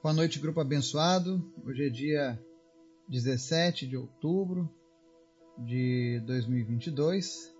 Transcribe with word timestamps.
Boa 0.00 0.14
noite, 0.14 0.38
grupo 0.38 0.60
abençoado. 0.60 1.44
Hoje 1.66 1.86
é 1.88 1.90
dia 1.90 2.40
17 3.08 3.84
de 3.84 3.96
outubro 3.96 4.70
de 5.58 6.22
2022 6.24 7.52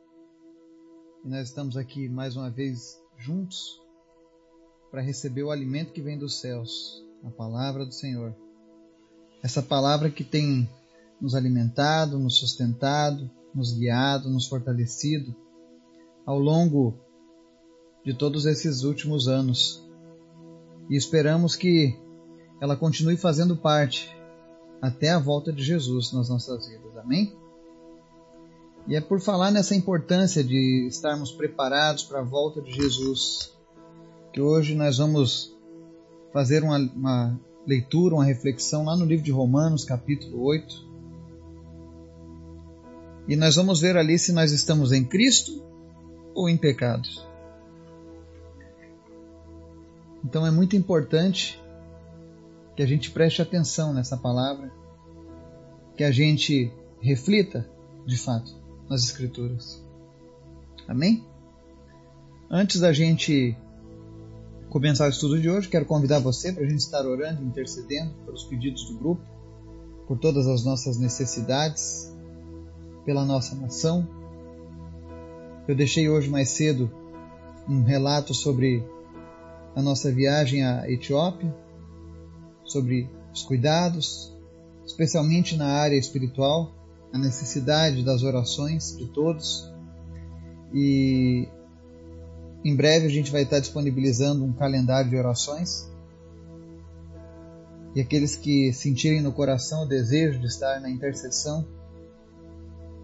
e 1.25 1.29
nós 1.29 1.49
estamos 1.49 1.77
aqui 1.77 2.09
mais 2.09 2.37
uma 2.37 2.49
vez 2.49 3.03
juntos 3.17 3.83
para 4.89 5.01
receber 5.03 5.43
o 5.43 5.51
alimento 5.51 5.93
que 5.93 6.01
vem 6.01 6.17
dos 6.17 6.39
céus, 6.39 7.05
a 7.25 7.31
palavra 7.31 7.85
do 7.85 7.93
Senhor. 7.93 8.33
Essa 9.43 9.61
palavra 9.61 10.09
que 10.09 10.23
tem 10.23 10.71
nos 11.21 11.35
alimentado, 11.35 12.21
nos 12.21 12.39
sustentado, 12.39 13.29
nos 13.53 13.73
guiado, 13.73 14.31
nos 14.31 14.47
fortalecido 14.47 15.35
ao 16.25 16.39
longo 16.39 16.95
de 18.05 18.15
todos 18.15 18.47
esses 18.47 18.85
últimos 18.85 19.27
anos. 19.27 19.85
E 20.89 20.97
esperamos 20.97 21.57
que 21.57 22.07
ela 22.61 22.77
continue 22.77 23.17
fazendo 23.17 23.57
parte 23.57 24.15
até 24.81 25.11
a 25.11 25.19
volta 25.19 25.53
de 25.53 25.63
Jesus 25.63 26.13
nas 26.13 26.29
nossas 26.29 26.69
vidas. 26.69 26.97
Amém? 26.97 27.35
E 28.87 28.97
é 28.97 29.01
por 29.01 29.21
falar 29.21 29.51
nessa 29.51 29.75
importância 29.75 30.43
de 30.43 30.87
estarmos 30.89 31.31
preparados 31.31 32.05
para 32.05 32.21
a 32.21 32.25
volta 32.25 32.61
de 32.63 32.73
Jesus 32.73 33.53
que 34.33 34.41
hoje 34.41 34.75
nós 34.75 34.99
vamos 34.99 35.55
fazer 36.33 36.63
uma, 36.63 36.79
uma 36.79 37.41
leitura, 37.67 38.15
uma 38.15 38.25
reflexão 38.25 38.85
lá 38.85 38.97
no 38.97 39.05
livro 39.05 39.25
de 39.25 39.31
Romanos, 39.31 39.85
capítulo 39.85 40.43
8. 40.43 40.89
E 43.29 43.37
nós 43.37 43.57
vamos 43.57 43.81
ver 43.81 43.97
ali 43.97 44.19
se 44.19 44.33
nós 44.33 44.53
estamos 44.53 44.93
em 44.93 45.05
Cristo 45.05 45.63
ou 46.35 46.49
em 46.49 46.57
pecados. 46.57 47.27
Então 50.25 50.47
é 50.47 50.51
muito 50.51 50.77
importante 50.77 51.61
que 52.79 52.83
a 52.85 52.87
gente 52.87 53.11
preste 53.11 53.43
atenção 53.43 53.93
nessa 53.93 54.17
palavra, 54.17 54.71
que 55.97 56.05
a 56.05 56.13
gente 56.13 56.73
reflita, 57.01 57.69
de 58.07 58.17
fato, 58.17 58.55
nas 58.89 59.03
Escrituras. 59.03 59.85
Amém? 60.87 61.27
Antes 62.49 62.81
da 62.81 62.93
gente 62.93 63.57
começar 64.71 65.07
o 65.07 65.11
estudo 65.11 65.41
de 65.41 65.51
hoje, 65.51 65.69
quero 65.69 65.87
convidar 65.87 66.21
você 66.21 66.53
para 66.53 66.63
a 66.63 66.69
gente 66.69 66.79
estar 66.79 67.05
orando 67.05 67.43
intercedendo 67.43 68.15
pelos 68.25 68.45
pedidos 68.45 68.85
do 68.85 68.97
grupo, 68.97 69.23
por 70.07 70.17
todas 70.17 70.47
as 70.47 70.65
nossas 70.65 71.01
necessidades, 71.01 72.15
pela 73.05 73.25
nossa 73.25 73.57
nação. 73.57 74.09
Eu 75.67 75.75
deixei 75.75 76.09
hoje 76.09 76.31
mais 76.31 76.51
cedo 76.51 76.89
um 77.69 77.83
relato 77.83 78.33
sobre 78.33 78.85
a 79.75 79.83
nossa 79.83 80.13
viagem 80.13 80.65
à 80.65 80.89
Etiópia, 80.89 81.53
sobre 82.69 83.11
os 83.33 83.43
cuidados, 83.43 84.33
especialmente 84.87 85.57
na 85.57 85.67
área 85.67 85.97
espiritual, 85.97 86.73
a 87.13 87.19
necessidade 87.19 88.05
das 88.05 88.23
orações 88.23 88.97
de 88.97 89.07
todos. 89.07 89.71
E 90.73 91.49
em 92.65 92.75
breve 92.75 93.07
a 93.07 93.11
gente 93.11 93.31
vai 93.31 93.43
estar 93.43 93.61
disponibilizando 93.61 94.45
um 94.45 94.53
calendário 94.53 95.11
de 95.11 95.17
orações. 95.17 95.89
E 97.95 98.01
aqueles 98.01 98.37
que 98.37 98.73
sentirem 98.73 99.23
no 99.23 99.33
coração 99.33 99.85
o 99.85 99.87
desejo 99.87 100.39
de 100.39 100.47
estar 100.47 100.81
na 100.81 100.91
intercessão 100.91 101.67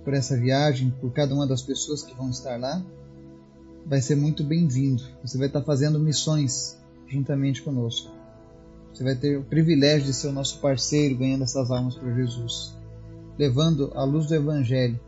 por 0.04 0.12
essa 0.12 0.36
viagem, 0.36 0.90
por 1.00 1.12
cada 1.12 1.34
uma 1.34 1.46
das 1.46 1.62
pessoas 1.62 2.02
que 2.02 2.14
vão 2.14 2.28
estar 2.28 2.60
lá, 2.60 2.84
vai 3.86 4.02
ser 4.02 4.16
muito 4.16 4.44
bem-vindo. 4.44 5.02
Você 5.22 5.38
vai 5.38 5.46
estar 5.46 5.62
fazendo 5.62 5.98
missões 5.98 6.78
juntamente 7.08 7.62
conosco. 7.62 8.23
Você 8.94 9.02
vai 9.02 9.16
ter 9.16 9.36
o 9.36 9.42
privilégio 9.42 10.06
de 10.06 10.14
ser 10.14 10.28
o 10.28 10.32
nosso 10.32 10.60
parceiro 10.60 11.16
ganhando 11.16 11.42
essas 11.42 11.68
almas 11.68 11.96
para 11.96 12.14
Jesus, 12.14 12.78
levando 13.36 13.90
a 13.96 14.04
luz 14.04 14.28
do 14.28 14.36
Evangelho 14.36 15.00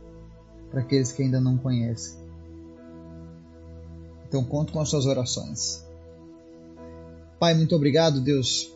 para 0.69 0.81
aqueles 0.81 1.13
que 1.13 1.23
ainda 1.23 1.39
não 1.39 1.57
conhecem. 1.57 2.19
Então, 4.27 4.43
conto 4.43 4.73
com 4.73 4.81
as 4.81 4.89
suas 4.89 5.05
orações. 5.05 5.87
Pai, 7.39 7.53
muito 7.53 7.73
obrigado, 7.77 8.19
Deus, 8.19 8.75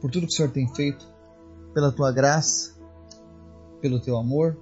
por 0.00 0.08
tudo 0.08 0.28
que 0.28 0.32
o 0.34 0.36
Senhor 0.36 0.52
tem 0.52 0.72
feito, 0.72 1.04
pela 1.74 1.90
tua 1.90 2.12
graça, 2.12 2.76
pelo 3.80 3.98
teu 3.98 4.16
amor, 4.16 4.56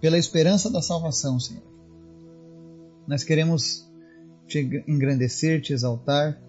pela 0.00 0.18
esperança 0.18 0.68
da 0.68 0.82
salvação, 0.82 1.38
Senhor. 1.38 1.62
Nós 3.06 3.22
queremos 3.22 3.88
te 4.48 4.58
engrandecer, 4.88 5.60
te 5.62 5.72
exaltar 5.72 6.42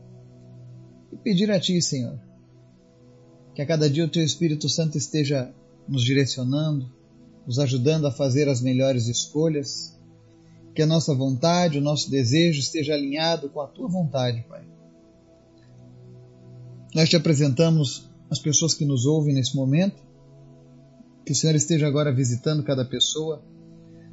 e 1.15 1.17
pedir 1.17 1.49
a 1.49 1.59
Ti, 1.59 1.81
Senhor, 1.81 2.19
que 3.53 3.61
a 3.61 3.65
cada 3.65 3.89
dia 3.89 4.03
o 4.03 4.09
Teu 4.09 4.21
Espírito 4.21 4.67
Santo 4.67 4.97
esteja 4.97 5.53
nos 5.87 6.03
direcionando, 6.03 6.91
nos 7.47 7.57
ajudando 7.57 8.05
a 8.05 8.11
fazer 8.11 8.49
as 8.49 8.61
melhores 8.61 9.07
escolhas, 9.07 9.97
que 10.73 10.81
a 10.81 10.85
nossa 10.85 11.15
vontade, 11.15 11.77
o 11.77 11.81
nosso 11.81 12.11
desejo 12.11 12.59
esteja 12.59 12.93
alinhado 12.93 13.49
com 13.49 13.61
a 13.61 13.67
Tua 13.67 13.87
vontade, 13.87 14.45
Pai. 14.49 14.65
Nós 16.93 17.07
te 17.07 17.15
apresentamos 17.15 18.09
as 18.29 18.39
pessoas 18.39 18.73
que 18.73 18.83
nos 18.83 19.05
ouvem 19.05 19.33
nesse 19.33 19.55
momento, 19.55 20.03
que 21.25 21.31
o 21.31 21.35
Senhor 21.35 21.55
esteja 21.55 21.87
agora 21.87 22.13
visitando 22.13 22.61
cada 22.61 22.83
pessoa, 22.83 23.41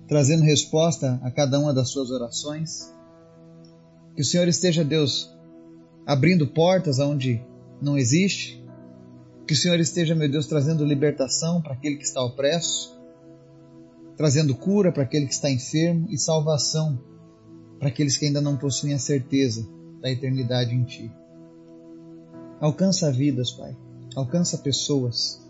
trazendo 0.06 0.44
resposta 0.44 1.18
a 1.22 1.30
cada 1.32 1.58
uma 1.58 1.74
das 1.74 1.90
suas 1.90 2.10
orações. 2.12 2.92
Que 4.14 4.22
o 4.22 4.24
Senhor 4.24 4.46
esteja, 4.46 4.84
Deus, 4.84 5.32
abrindo 6.06 6.46
portas 6.46 6.98
aonde 7.00 7.44
não 7.80 7.96
existe. 7.96 8.62
Que 9.46 9.54
o 9.54 9.56
Senhor 9.56 9.78
esteja, 9.80 10.14
meu 10.14 10.30
Deus, 10.30 10.46
trazendo 10.46 10.84
libertação 10.84 11.60
para 11.60 11.72
aquele 11.72 11.96
que 11.96 12.04
está 12.04 12.22
opresso, 12.22 12.98
trazendo 14.16 14.54
cura 14.54 14.92
para 14.92 15.02
aquele 15.02 15.26
que 15.26 15.34
está 15.34 15.50
enfermo 15.50 16.06
e 16.10 16.16
salvação 16.16 16.98
para 17.78 17.88
aqueles 17.88 18.16
que 18.16 18.26
ainda 18.26 18.40
não 18.40 18.56
possuem 18.56 18.94
a 18.94 18.98
certeza 18.98 19.68
da 20.00 20.08
eternidade 20.08 20.72
em 20.72 20.84
Ti. 20.84 21.12
Alcança 22.60 23.10
vidas, 23.10 23.50
Pai. 23.50 23.76
Alcança 24.14 24.58
pessoas. 24.58 25.42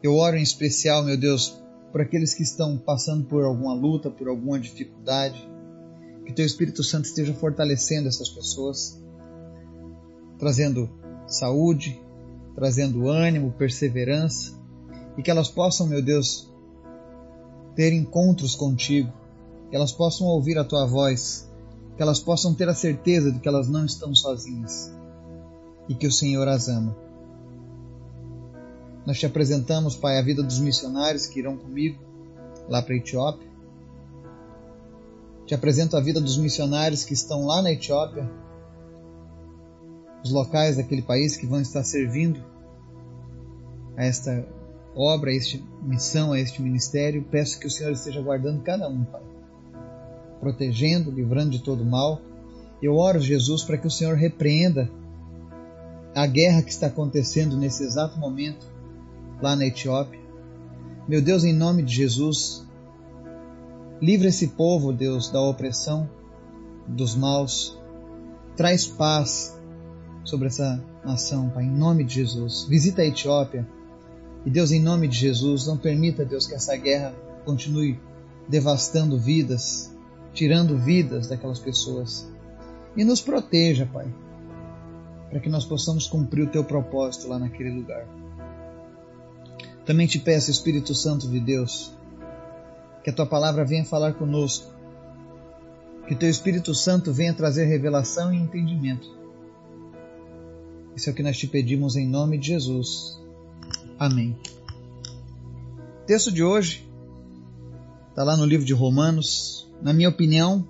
Eu 0.00 0.14
oro 0.14 0.36
em 0.36 0.42
especial, 0.42 1.02
meu 1.02 1.16
Deus, 1.16 1.60
por 1.90 2.00
aqueles 2.00 2.32
que 2.32 2.44
estão 2.44 2.78
passando 2.78 3.24
por 3.24 3.42
alguma 3.42 3.74
luta, 3.74 4.08
por 4.08 4.28
alguma 4.28 4.60
dificuldade. 4.60 5.44
Que 6.24 6.32
Teu 6.32 6.46
Espírito 6.46 6.84
Santo 6.84 7.06
esteja 7.06 7.34
fortalecendo 7.34 8.06
essas 8.06 8.28
pessoas 8.28 9.03
trazendo 10.38 10.88
saúde, 11.26 12.00
trazendo 12.54 13.08
ânimo, 13.08 13.52
perseverança 13.52 14.54
e 15.16 15.22
que 15.22 15.30
elas 15.30 15.48
possam, 15.48 15.86
meu 15.86 16.02
Deus, 16.02 16.50
ter 17.74 17.92
encontros 17.92 18.54
contigo, 18.54 19.12
que 19.70 19.76
elas 19.76 19.92
possam 19.92 20.26
ouvir 20.26 20.58
a 20.58 20.64
tua 20.64 20.86
voz, 20.86 21.50
que 21.96 22.02
elas 22.02 22.20
possam 22.20 22.54
ter 22.54 22.68
a 22.68 22.74
certeza 22.74 23.32
de 23.32 23.38
que 23.38 23.48
elas 23.48 23.68
não 23.68 23.84
estão 23.84 24.14
sozinhas 24.14 24.92
e 25.88 25.94
que 25.94 26.06
o 26.06 26.12
Senhor 26.12 26.46
as 26.48 26.68
ama. 26.68 26.96
Nós 29.06 29.18
te 29.18 29.26
apresentamos, 29.26 29.96
Pai, 29.96 30.18
a 30.18 30.22
vida 30.22 30.42
dos 30.42 30.58
missionários 30.58 31.26
que 31.26 31.38
irão 31.38 31.56
comigo 31.56 31.98
lá 32.68 32.80
para 32.80 32.94
a 32.94 32.96
Etiópia. 32.96 33.48
Te 35.46 35.54
apresento 35.54 35.96
a 35.96 36.00
vida 36.00 36.20
dos 36.20 36.38
missionários 36.38 37.04
que 37.04 37.12
estão 37.12 37.44
lá 37.44 37.60
na 37.60 37.70
Etiópia, 37.70 38.30
os 40.24 40.32
locais 40.32 40.76
daquele 40.76 41.02
país 41.02 41.36
que 41.36 41.46
vão 41.46 41.60
estar 41.60 41.84
servindo 41.84 42.40
a 43.94 44.04
esta 44.06 44.44
obra, 44.96 45.30
a 45.30 45.34
esta 45.34 45.58
missão, 45.82 46.32
a 46.32 46.40
este 46.40 46.62
ministério. 46.62 47.22
Peço 47.30 47.60
que 47.60 47.66
o 47.66 47.70
Senhor 47.70 47.92
esteja 47.92 48.22
guardando 48.22 48.62
cada 48.62 48.88
um, 48.88 49.04
Pai, 49.04 49.22
protegendo, 50.40 51.10
livrando 51.10 51.50
de 51.50 51.62
todo 51.62 51.84
mal. 51.84 52.22
Eu 52.82 52.96
oro, 52.96 53.20
Jesus, 53.20 53.62
para 53.62 53.76
que 53.76 53.86
o 53.86 53.90
Senhor 53.90 54.16
repreenda 54.16 54.90
a 56.14 56.26
guerra 56.26 56.62
que 56.62 56.70
está 56.70 56.86
acontecendo 56.86 57.56
nesse 57.56 57.84
exato 57.84 58.18
momento 58.18 58.66
lá 59.42 59.54
na 59.54 59.66
Etiópia. 59.66 60.20
Meu 61.06 61.20
Deus, 61.20 61.44
em 61.44 61.52
nome 61.52 61.82
de 61.82 61.94
Jesus, 61.94 62.66
livra 64.00 64.28
esse 64.28 64.48
povo, 64.48 64.90
Deus, 64.90 65.28
da 65.30 65.40
opressão, 65.40 66.08
dos 66.88 67.14
maus. 67.14 67.78
Traz 68.56 68.86
paz 68.86 69.53
sobre 70.24 70.48
essa 70.48 70.82
nação, 71.04 71.50
Pai, 71.50 71.64
em 71.64 71.70
nome 71.70 72.02
de 72.02 72.14
Jesus. 72.14 72.66
Visita 72.68 73.02
a 73.02 73.06
Etiópia. 73.06 73.66
E 74.44 74.50
Deus, 74.50 74.72
em 74.72 74.80
nome 74.80 75.06
de 75.06 75.16
Jesus, 75.16 75.66
não 75.66 75.76
permita, 75.76 76.24
Deus, 76.24 76.46
que 76.46 76.54
essa 76.54 76.76
guerra 76.76 77.14
continue 77.44 78.00
devastando 78.48 79.18
vidas, 79.18 79.94
tirando 80.32 80.78
vidas 80.78 81.28
daquelas 81.28 81.58
pessoas. 81.58 82.28
E 82.96 83.04
nos 83.04 83.20
proteja, 83.20 83.86
Pai, 83.86 84.06
para 85.30 85.40
que 85.40 85.48
nós 85.48 85.64
possamos 85.64 86.06
cumprir 86.06 86.42
o 86.42 86.50
teu 86.50 86.64
propósito 86.64 87.28
lá 87.28 87.38
naquele 87.38 87.70
lugar. 87.70 88.06
Também 89.84 90.06
te 90.06 90.18
peço, 90.18 90.50
Espírito 90.50 90.94
Santo 90.94 91.28
de 91.28 91.40
Deus, 91.40 91.92
que 93.02 93.10
a 93.10 93.12
tua 93.12 93.26
palavra 93.26 93.64
venha 93.64 93.84
falar 93.84 94.14
conosco, 94.14 94.72
que 96.06 96.14
teu 96.14 96.28
Espírito 96.28 96.74
Santo 96.74 97.12
venha 97.12 97.34
trazer 97.34 97.64
revelação 97.64 98.32
e 98.32 98.38
entendimento 98.38 99.23
Isso 100.96 101.08
é 101.08 101.12
o 101.12 101.14
que 101.14 101.22
nós 101.22 101.36
te 101.36 101.48
pedimos 101.48 101.96
em 101.96 102.06
nome 102.06 102.38
de 102.38 102.48
Jesus. 102.48 103.20
Amém. 103.98 104.36
O 106.02 106.06
texto 106.06 106.30
de 106.30 106.42
hoje 106.42 106.88
está 108.10 108.22
lá 108.22 108.36
no 108.36 108.44
livro 108.44 108.64
de 108.64 108.72
Romanos. 108.72 109.68
Na 109.82 109.92
minha 109.92 110.08
opinião, 110.08 110.66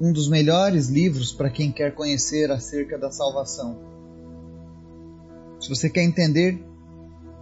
um 0.00 0.12
dos 0.12 0.28
melhores 0.28 0.88
livros 0.88 1.32
para 1.32 1.50
quem 1.50 1.70
quer 1.70 1.94
conhecer 1.94 2.50
acerca 2.50 2.98
da 2.98 3.12
salvação. 3.12 3.78
Se 5.60 5.68
você 5.68 5.88
quer 5.88 6.02
entender 6.02 6.62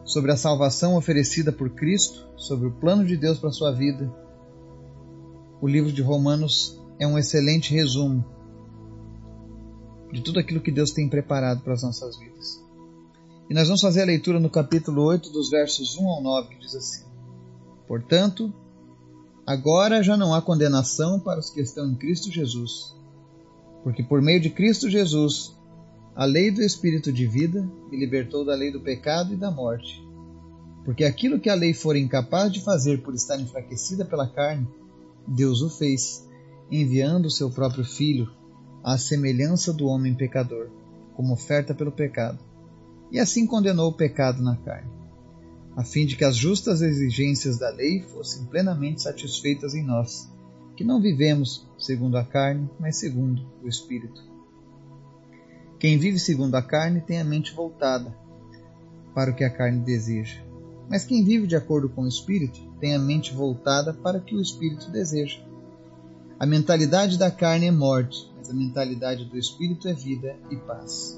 sobre 0.04 0.32
a 0.32 0.36
salvação 0.36 0.96
oferecida 0.96 1.50
por 1.50 1.70
Cristo, 1.70 2.28
sobre 2.36 2.68
o 2.68 2.72
plano 2.72 3.06
de 3.06 3.16
Deus 3.16 3.38
para 3.38 3.48
a 3.48 3.52
sua 3.52 3.72
vida, 3.72 4.12
o 5.62 5.66
livro 5.66 5.90
de 5.90 6.02
Romanos 6.02 6.78
é 6.98 7.06
um 7.06 7.18
excelente 7.18 7.72
resumo 7.72 8.41
de 10.12 10.20
tudo 10.20 10.38
aquilo 10.38 10.60
que 10.60 10.70
Deus 10.70 10.90
tem 10.90 11.08
preparado 11.08 11.62
para 11.62 11.72
as 11.72 11.82
nossas 11.82 12.18
vidas. 12.18 12.62
E 13.48 13.54
nós 13.54 13.66
vamos 13.66 13.80
fazer 13.80 14.02
a 14.02 14.06
leitura 14.06 14.38
no 14.38 14.50
capítulo 14.50 15.02
8, 15.02 15.30
dos 15.30 15.50
versos 15.50 15.96
1 15.96 16.06
ao 16.06 16.22
9, 16.22 16.48
que 16.50 16.60
diz 16.60 16.74
assim: 16.74 17.04
Portanto, 17.88 18.52
agora 19.46 20.02
já 20.02 20.16
não 20.16 20.34
há 20.34 20.42
condenação 20.42 21.18
para 21.18 21.40
os 21.40 21.50
que 21.50 21.60
estão 21.60 21.90
em 21.90 21.94
Cristo 21.94 22.30
Jesus, 22.30 22.94
porque 23.82 24.02
por 24.02 24.20
meio 24.20 24.40
de 24.40 24.50
Cristo 24.50 24.88
Jesus, 24.88 25.56
a 26.14 26.26
lei 26.26 26.50
do 26.50 26.62
Espírito 26.62 27.10
de 27.10 27.26
vida 27.26 27.66
me 27.90 27.98
libertou 27.98 28.44
da 28.44 28.54
lei 28.54 28.70
do 28.70 28.80
pecado 28.80 29.32
e 29.32 29.36
da 29.36 29.50
morte. 29.50 30.02
Porque 30.84 31.04
aquilo 31.04 31.40
que 31.40 31.48
a 31.48 31.54
lei 31.54 31.72
for 31.72 31.96
incapaz 31.96 32.52
de 32.52 32.60
fazer 32.60 33.02
por 33.02 33.14
estar 33.14 33.40
enfraquecida 33.40 34.04
pela 34.04 34.28
carne, 34.28 34.68
Deus 35.26 35.62
o 35.62 35.70
fez, 35.70 36.28
enviando 36.70 37.26
o 37.26 37.30
seu 37.30 37.50
próprio 37.50 37.84
Filho 37.84 38.30
à 38.82 38.98
semelhança 38.98 39.72
do 39.72 39.86
homem 39.86 40.14
pecador, 40.14 40.68
como 41.14 41.34
oferta 41.34 41.74
pelo 41.74 41.92
pecado, 41.92 42.38
e 43.10 43.18
assim 43.18 43.46
condenou 43.46 43.90
o 43.90 43.94
pecado 43.94 44.42
na 44.42 44.56
carne, 44.56 44.90
a 45.76 45.84
fim 45.84 46.06
de 46.06 46.16
que 46.16 46.24
as 46.24 46.36
justas 46.36 46.80
exigências 46.80 47.58
da 47.58 47.70
lei 47.70 48.00
fossem 48.00 48.46
plenamente 48.46 49.02
satisfeitas 49.02 49.74
em 49.74 49.84
nós, 49.84 50.30
que 50.76 50.84
não 50.84 51.00
vivemos 51.00 51.68
segundo 51.78 52.16
a 52.16 52.24
carne, 52.24 52.68
mas 52.80 52.96
segundo 52.96 53.46
o 53.62 53.68
Espírito. 53.68 54.22
Quem 55.78 55.98
vive 55.98 56.18
segundo 56.18 56.54
a 56.54 56.62
carne 56.62 57.00
tem 57.00 57.20
a 57.20 57.24
mente 57.24 57.52
voltada 57.54 58.16
para 59.14 59.30
o 59.30 59.34
que 59.34 59.44
a 59.44 59.50
carne 59.50 59.80
deseja, 59.80 60.42
mas 60.88 61.04
quem 61.04 61.24
vive 61.24 61.46
de 61.46 61.56
acordo 61.56 61.88
com 61.88 62.02
o 62.02 62.08
Espírito 62.08 62.60
tem 62.80 62.94
a 62.94 62.98
mente 62.98 63.32
voltada 63.32 63.92
para 63.92 64.18
o 64.18 64.20
que 64.22 64.34
o 64.34 64.40
Espírito 64.40 64.90
deseja. 64.90 65.40
A 66.42 66.46
mentalidade 66.46 67.16
da 67.16 67.30
carne 67.30 67.68
é 67.68 67.70
morte, 67.70 68.28
mas 68.36 68.50
a 68.50 68.52
mentalidade 68.52 69.24
do 69.26 69.38
espírito 69.38 69.86
é 69.86 69.94
vida 69.94 70.36
e 70.50 70.56
paz. 70.56 71.16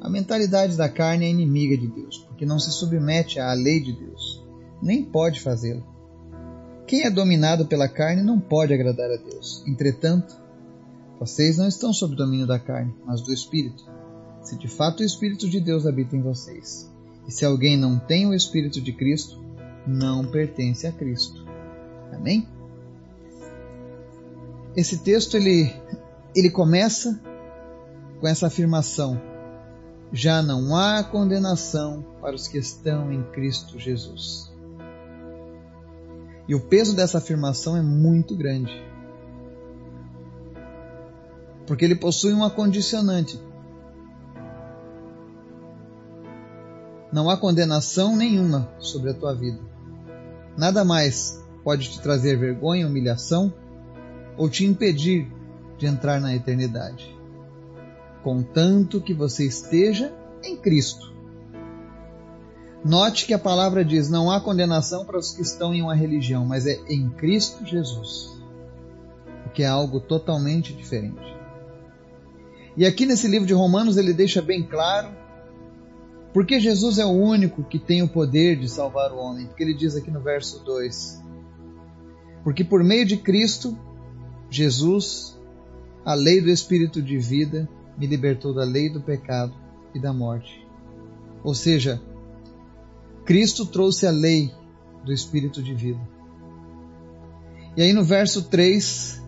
A 0.00 0.10
mentalidade 0.10 0.76
da 0.76 0.88
carne 0.88 1.26
é 1.26 1.30
inimiga 1.30 1.76
de 1.76 1.86
Deus, 1.86 2.18
porque 2.26 2.44
não 2.44 2.58
se 2.58 2.72
submete 2.72 3.38
à 3.38 3.52
lei 3.52 3.78
de 3.78 3.92
Deus, 3.92 4.44
nem 4.82 5.04
pode 5.04 5.40
fazê-lo. 5.40 5.86
Quem 6.88 7.04
é 7.04 7.10
dominado 7.12 7.66
pela 7.66 7.88
carne 7.88 8.20
não 8.20 8.40
pode 8.40 8.74
agradar 8.74 9.12
a 9.12 9.16
Deus. 9.16 9.62
Entretanto, 9.64 10.34
vocês 11.20 11.56
não 11.56 11.68
estão 11.68 11.92
sob 11.92 12.16
domínio 12.16 12.44
da 12.48 12.58
carne, 12.58 12.92
mas 13.06 13.20
do 13.20 13.32
espírito. 13.32 13.84
Se 14.42 14.58
de 14.58 14.66
fato 14.66 15.04
o 15.04 15.06
espírito 15.06 15.48
de 15.48 15.60
Deus 15.60 15.86
habita 15.86 16.16
em 16.16 16.20
vocês. 16.20 16.92
E 17.28 17.30
se 17.30 17.44
alguém 17.44 17.76
não 17.76 17.96
tem 17.96 18.26
o 18.26 18.34
espírito 18.34 18.80
de 18.80 18.92
Cristo, 18.92 19.40
não 19.86 20.26
pertence 20.26 20.84
a 20.84 20.90
Cristo. 20.90 21.46
Amém? 22.12 22.48
Esse 24.76 24.98
texto 24.98 25.36
ele 25.36 25.72
ele 26.34 26.50
começa 26.50 27.20
com 28.20 28.26
essa 28.26 28.48
afirmação: 28.48 29.20
já 30.12 30.42
não 30.42 30.76
há 30.76 31.04
condenação 31.04 32.04
para 32.20 32.34
os 32.34 32.48
que 32.48 32.58
estão 32.58 33.12
em 33.12 33.22
Cristo 33.30 33.78
Jesus. 33.78 34.52
E 36.48 36.54
o 36.54 36.60
peso 36.60 36.94
dessa 36.94 37.18
afirmação 37.18 37.76
é 37.76 37.82
muito 37.82 38.36
grande. 38.36 38.84
Porque 41.66 41.84
ele 41.84 41.94
possui 41.94 42.32
uma 42.34 42.50
condicionante. 42.50 43.40
Não 47.10 47.30
há 47.30 47.36
condenação 47.36 48.14
nenhuma 48.14 48.68
sobre 48.78 49.10
a 49.10 49.14
tua 49.14 49.34
vida. 49.34 49.58
Nada 50.58 50.84
mais 50.84 51.42
pode 51.62 51.90
te 51.90 52.00
trazer 52.00 52.36
vergonha, 52.36 52.86
humilhação 52.86 53.54
ou 54.36 54.48
te 54.48 54.64
impedir 54.64 55.30
de 55.78 55.86
entrar 55.86 56.20
na 56.20 56.34
eternidade, 56.34 57.16
contanto 58.22 59.00
que 59.00 59.14
você 59.14 59.46
esteja 59.46 60.12
em 60.42 60.56
Cristo. 60.56 61.12
Note 62.84 63.26
que 63.26 63.34
a 63.34 63.38
palavra 63.38 63.84
diz: 63.84 64.10
não 64.10 64.30
há 64.30 64.40
condenação 64.40 65.04
para 65.04 65.18
os 65.18 65.32
que 65.32 65.42
estão 65.42 65.74
em 65.74 65.82
uma 65.82 65.94
religião, 65.94 66.44
mas 66.44 66.66
é 66.66 66.78
em 66.88 67.08
Cristo 67.10 67.64
Jesus, 67.64 68.38
o 69.46 69.50
que 69.50 69.62
é 69.62 69.66
algo 69.66 70.00
totalmente 70.00 70.72
diferente. 70.72 71.34
E 72.76 72.84
aqui 72.84 73.06
nesse 73.06 73.28
livro 73.28 73.46
de 73.46 73.54
Romanos 73.54 73.96
ele 73.96 74.12
deixa 74.12 74.42
bem 74.42 74.62
claro 74.62 75.24
porque 76.34 76.58
Jesus 76.58 76.98
é 76.98 77.06
o 77.06 77.12
único 77.12 77.62
que 77.62 77.78
tem 77.78 78.02
o 78.02 78.08
poder 78.08 78.58
de 78.58 78.68
salvar 78.68 79.12
o 79.12 79.18
homem, 79.18 79.46
porque 79.46 79.62
ele 79.62 79.72
diz 79.72 79.94
aqui 79.94 80.10
no 80.10 80.20
verso 80.20 80.64
2: 80.64 81.22
Porque 82.42 82.64
por 82.64 82.82
meio 82.82 83.06
de 83.06 83.16
Cristo, 83.16 83.78
Jesus, 84.54 85.36
a 86.04 86.14
lei 86.14 86.40
do 86.40 86.48
Espírito 86.48 87.02
de 87.02 87.18
vida 87.18 87.68
me 87.98 88.06
libertou 88.06 88.54
da 88.54 88.62
lei 88.62 88.88
do 88.88 89.00
pecado 89.00 89.52
e 89.92 89.98
da 89.98 90.12
morte. 90.12 90.64
Ou 91.42 91.56
seja, 91.56 92.00
Cristo 93.24 93.66
trouxe 93.66 94.06
a 94.06 94.12
lei 94.12 94.54
do 95.04 95.12
Espírito 95.12 95.60
de 95.60 95.74
vida. 95.74 96.00
E 97.76 97.82
aí 97.82 97.92
no 97.92 98.04
verso 98.04 98.44
3, 98.44 99.20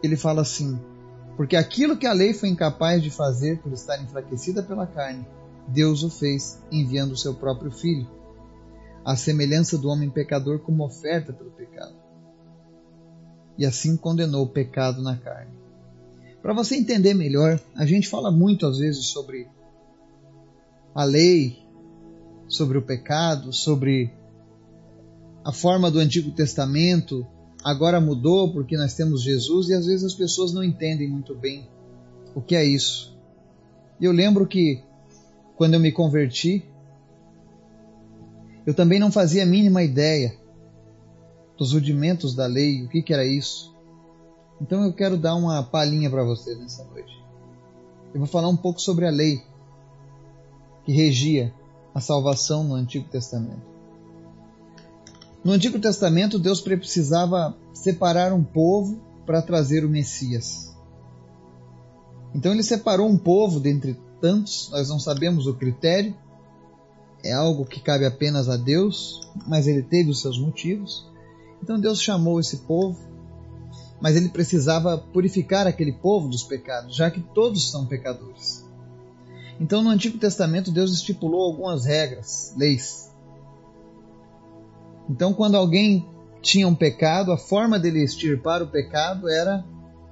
ele 0.00 0.16
fala 0.16 0.42
assim: 0.42 0.78
Porque 1.36 1.56
aquilo 1.56 1.96
que 1.96 2.06
a 2.06 2.12
lei 2.12 2.32
foi 2.32 2.50
incapaz 2.50 3.02
de 3.02 3.10
fazer 3.10 3.58
por 3.58 3.72
estar 3.72 4.00
enfraquecida 4.00 4.62
pela 4.62 4.86
carne, 4.86 5.26
Deus 5.66 6.04
o 6.04 6.08
fez, 6.08 6.62
enviando 6.70 7.14
o 7.14 7.18
seu 7.18 7.34
próprio 7.34 7.72
Filho, 7.72 8.08
à 9.04 9.16
semelhança 9.16 9.76
do 9.76 9.88
homem 9.88 10.08
pecador 10.08 10.60
como 10.60 10.84
oferta 10.84 11.32
pelo 11.32 11.50
pecado. 11.50 12.09
E 13.60 13.64
assim 13.64 13.96
condenou 13.96 14.42
o 14.42 14.48
pecado 14.48 15.00
na 15.00 15.16
carne 15.16 15.60
para 16.42 16.54
você 16.54 16.76
entender 16.76 17.14
melhor, 17.14 17.60
a 17.76 17.84
gente 17.84 18.08
fala 18.08 18.30
muito 18.30 18.66
às 18.66 18.78
vezes 18.78 19.06
sobre 19.06 19.46
a 20.94 21.04
lei, 21.04 21.58
sobre 22.48 22.78
o 22.78 22.82
pecado, 22.82 23.52
sobre 23.52 24.10
a 25.44 25.52
forma 25.52 25.90
do 25.90 25.98
Antigo 25.98 26.30
Testamento. 26.30 27.26
Agora 27.62 28.00
mudou 28.00 28.52
porque 28.52 28.76
nós 28.76 28.94
temos 28.94 29.22
Jesus 29.22 29.68
e 29.68 29.74
às 29.74 29.86
vezes 29.86 30.04
as 30.04 30.14
pessoas 30.14 30.52
não 30.52 30.64
entendem 30.64 31.08
muito 31.08 31.34
bem 31.34 31.68
o 32.34 32.40
que 32.40 32.56
é 32.56 32.64
isso. 32.64 33.14
Eu 34.00 34.12
lembro 34.12 34.46
que 34.46 34.82
quando 35.56 35.74
eu 35.74 35.80
me 35.80 35.92
converti, 35.92 36.64
eu 38.64 38.72
também 38.72 38.98
não 38.98 39.12
fazia 39.12 39.42
a 39.42 39.46
mínima 39.46 39.82
ideia 39.82 40.39
dos 41.60 41.74
rudimentos 41.74 42.34
da 42.34 42.46
lei, 42.46 42.82
o 42.82 42.88
que, 42.88 43.02
que 43.02 43.12
era 43.12 43.22
isso. 43.22 43.76
Então 44.62 44.82
eu 44.82 44.94
quero 44.94 45.18
dar 45.18 45.34
uma 45.34 45.62
palhinha 45.62 46.08
para 46.08 46.24
vocês 46.24 46.58
nessa 46.58 46.82
noite. 46.84 47.12
Eu 48.14 48.20
vou 48.20 48.26
falar 48.26 48.48
um 48.48 48.56
pouco 48.56 48.80
sobre 48.80 49.06
a 49.06 49.10
lei 49.10 49.42
que 50.86 50.92
regia 50.92 51.52
a 51.94 52.00
salvação 52.00 52.64
no 52.64 52.74
Antigo 52.74 53.06
Testamento. 53.10 53.60
No 55.44 55.52
Antigo 55.52 55.78
Testamento, 55.78 56.38
Deus 56.38 56.62
precisava 56.62 57.54
separar 57.74 58.32
um 58.32 58.42
povo 58.42 58.98
para 59.26 59.42
trazer 59.42 59.84
o 59.84 59.88
Messias. 59.88 60.74
Então 62.34 62.52
ele 62.52 62.62
separou 62.62 63.06
um 63.06 63.18
povo 63.18 63.60
dentre 63.60 64.00
tantos, 64.18 64.70
nós 64.70 64.88
não 64.88 64.98
sabemos 64.98 65.46
o 65.46 65.52
critério, 65.52 66.16
é 67.22 67.34
algo 67.34 67.66
que 67.66 67.80
cabe 67.80 68.06
apenas 68.06 68.48
a 68.48 68.56
Deus, 68.56 69.30
mas 69.46 69.66
ele 69.66 69.82
teve 69.82 70.08
os 70.08 70.22
seus 70.22 70.38
motivos. 70.38 71.09
Então 71.62 71.78
Deus 71.78 72.00
chamou 72.00 72.40
esse 72.40 72.58
povo 72.58 73.10
mas 74.00 74.16
ele 74.16 74.30
precisava 74.30 74.96
purificar 74.96 75.66
aquele 75.66 75.92
povo 75.92 76.28
dos 76.28 76.42
pecados, 76.42 76.96
já 76.96 77.10
que 77.10 77.20
todos 77.20 77.70
são 77.70 77.86
pecadores. 77.86 78.66
Então, 79.60 79.82
no 79.82 79.90
Antigo 79.90 80.16
Testamento, 80.16 80.72
Deus 80.72 80.90
estipulou 80.90 81.42
algumas 81.42 81.84
regras, 81.84 82.54
leis. 82.56 83.12
Então, 85.08 85.34
quando 85.34 85.56
alguém 85.56 86.08
tinha 86.40 86.66
um 86.66 86.74
pecado, 86.74 87.30
a 87.30 87.36
forma 87.36 87.78
dele 87.78 88.02
extirpar 88.02 88.62
o 88.62 88.68
pecado 88.68 89.28
era 89.28 89.62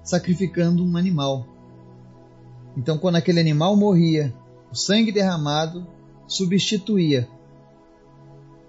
sacrificando 0.03 0.85
um 0.85 0.97
animal. 0.99 1.47
Então, 2.77 2.99
quando 2.99 3.17
aquele 3.17 3.41
animal 3.41 3.75
morria, 3.75 4.35
o 4.71 4.77
sangue 4.77 5.11
derramado 5.11 5.87
substituía 6.27 7.27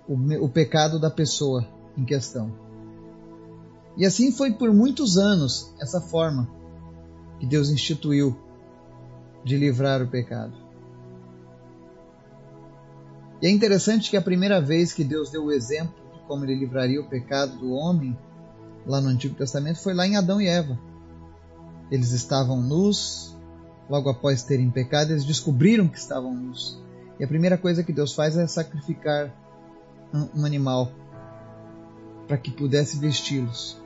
o, 0.08 0.16
o 0.46 0.48
pecado 0.48 0.98
da 0.98 1.10
pessoa 1.10 1.68
em 1.98 2.06
questão. 2.06 2.69
E 4.00 4.06
assim 4.06 4.32
foi 4.32 4.54
por 4.54 4.74
muitos 4.74 5.18
anos 5.18 5.74
essa 5.78 6.00
forma 6.00 6.50
que 7.38 7.46
Deus 7.46 7.70
instituiu 7.70 8.34
de 9.44 9.58
livrar 9.58 10.02
o 10.02 10.08
pecado. 10.08 10.54
E 13.42 13.48
é 13.48 13.50
interessante 13.50 14.10
que 14.10 14.16
a 14.16 14.22
primeira 14.22 14.62
vez 14.62 14.94
que 14.94 15.04
Deus 15.04 15.30
deu 15.30 15.46
o 15.46 15.52
exemplo 15.52 15.96
de 16.14 16.20
como 16.22 16.46
ele 16.46 16.56
livraria 16.56 17.02
o 17.02 17.10
pecado 17.10 17.58
do 17.58 17.72
homem, 17.72 18.18
lá 18.88 19.02
no 19.02 19.10
Antigo 19.10 19.36
Testamento, 19.36 19.80
foi 19.80 19.94
lá 19.94 20.08
em 20.08 20.16
Adão 20.16 20.40
e 20.40 20.48
Eva. 20.48 20.80
Eles 21.92 22.12
estavam 22.12 22.62
nus, 22.62 23.38
logo 23.90 24.10
após 24.10 24.44
terem 24.44 24.70
pecado, 24.70 25.12
eles 25.12 25.26
descobriram 25.26 25.90
que 25.90 25.98
estavam 25.98 26.34
nus. 26.34 26.82
E 27.20 27.24
a 27.26 27.28
primeira 27.28 27.58
coisa 27.58 27.84
que 27.84 27.92
Deus 27.92 28.14
faz 28.14 28.38
é 28.38 28.48
sacrificar 28.48 29.34
um 30.34 30.46
animal 30.46 30.90
para 32.30 32.38
que 32.38 32.52
pudesse 32.52 32.98
vesti-los. 32.98 33.78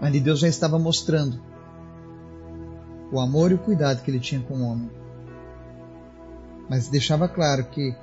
Ali 0.00 0.18
Deus 0.18 0.40
já 0.40 0.48
estava 0.48 0.78
mostrando 0.78 1.40
o 3.12 3.20
amor 3.20 3.50
e 3.50 3.54
o 3.54 3.58
cuidado 3.58 4.02
que 4.02 4.10
ele 4.10 4.20
tinha 4.20 4.40
com 4.40 4.54
o 4.54 4.62
homem. 4.62 4.90
Mas 6.68 6.88
deixava 6.88 7.28
claro 7.28 7.64
que 7.64 7.94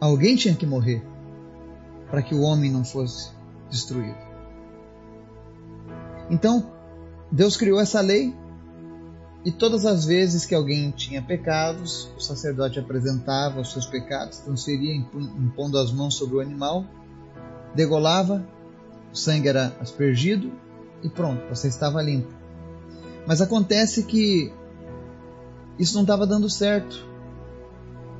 alguém 0.00 0.36
tinha 0.36 0.54
que 0.54 0.64
morrer 0.64 1.04
para 2.10 2.22
que 2.22 2.34
o 2.34 2.40
homem 2.40 2.70
não 2.70 2.84
fosse 2.84 3.32
destruído. 3.68 4.16
Então, 6.30 6.72
Deus 7.30 7.56
criou 7.56 7.80
essa 7.80 8.00
lei 8.00 8.34
e 9.44 9.52
todas 9.52 9.84
as 9.84 10.06
vezes 10.06 10.46
que 10.46 10.54
alguém 10.54 10.90
tinha 10.90 11.20
pecados, 11.20 12.10
o 12.16 12.20
sacerdote 12.20 12.78
apresentava 12.78 13.60
os 13.60 13.72
seus 13.72 13.84
pecados, 13.84 14.38
transferia 14.38 14.94
impondo 14.94 15.76
as 15.76 15.92
mãos 15.92 16.14
sobre 16.14 16.36
o 16.36 16.40
animal, 16.40 16.86
degolava, 17.74 18.46
o 19.12 19.16
sangue 19.16 19.48
era 19.48 19.76
aspergido 19.80 20.50
e 21.04 21.08
pronto, 21.10 21.46
você 21.48 21.68
estava 21.68 22.02
limpo. 22.02 22.32
Mas 23.26 23.42
acontece 23.42 24.04
que 24.04 24.50
isso 25.78 25.94
não 25.94 26.02
estava 26.02 26.26
dando 26.26 26.48
certo. 26.48 27.06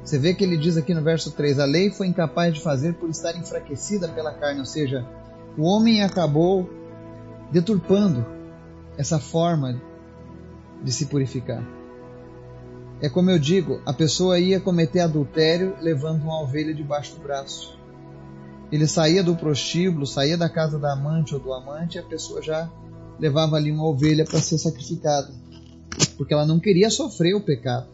Você 0.05 0.19
vê 0.19 0.35
que 0.35 0.45
ele 0.45 0.59
diz 0.59 0.77
aqui 0.77 0.93
no 0.93 1.03
verso 1.03 1.31
3: 1.31 1.59
A 1.59 1.65
lei 1.65 1.91
foi 1.91 2.07
incapaz 2.07 2.53
de 2.53 2.61
fazer 2.61 2.95
por 2.95 3.09
estar 3.09 3.35
enfraquecida 3.37 4.07
pela 4.09 4.35
carne, 4.35 4.61
ou 4.61 4.67
seja, 4.67 5.05
o 5.57 5.63
homem 5.63 6.03
acabou 6.03 6.69
deturpando 7.51 8.25
essa 8.99 9.19
forma 9.19 9.81
de 10.83 10.93
se 10.93 11.07
purificar. 11.07 11.65
É 13.01 13.09
como 13.09 13.31
eu 13.31 13.39
digo, 13.39 13.81
a 13.87 13.93
pessoa 13.93 14.39
ia 14.39 14.61
cometer 14.61 15.01
adultério 15.01 15.75
levando 15.81 16.23
uma 16.23 16.43
ovelha 16.43 16.75
debaixo 16.75 17.15
do 17.15 17.23
braço. 17.23 17.79
Ele 18.73 18.87
saía 18.87 19.23
do 19.23 19.37
prostíbulo, 19.37 20.07
saía 20.07 20.37
da 20.37 20.49
casa 20.49 20.79
da 20.79 20.93
amante 20.93 21.35
ou 21.35 21.41
do 21.41 21.53
amante, 21.53 21.97
e 21.97 22.01
a 22.01 22.03
pessoa 22.03 22.43
já 22.43 22.71
levava 23.19 23.57
ali 23.57 23.71
uma 23.71 23.87
ovelha 23.87 24.25
para 24.25 24.41
ser 24.41 24.59
sacrificada, 24.59 25.33
porque 26.17 26.35
ela 26.35 26.47
não 26.47 26.59
queria 26.59 26.91
sofrer 26.91 27.35
o 27.35 27.45
pecado. 27.45 27.89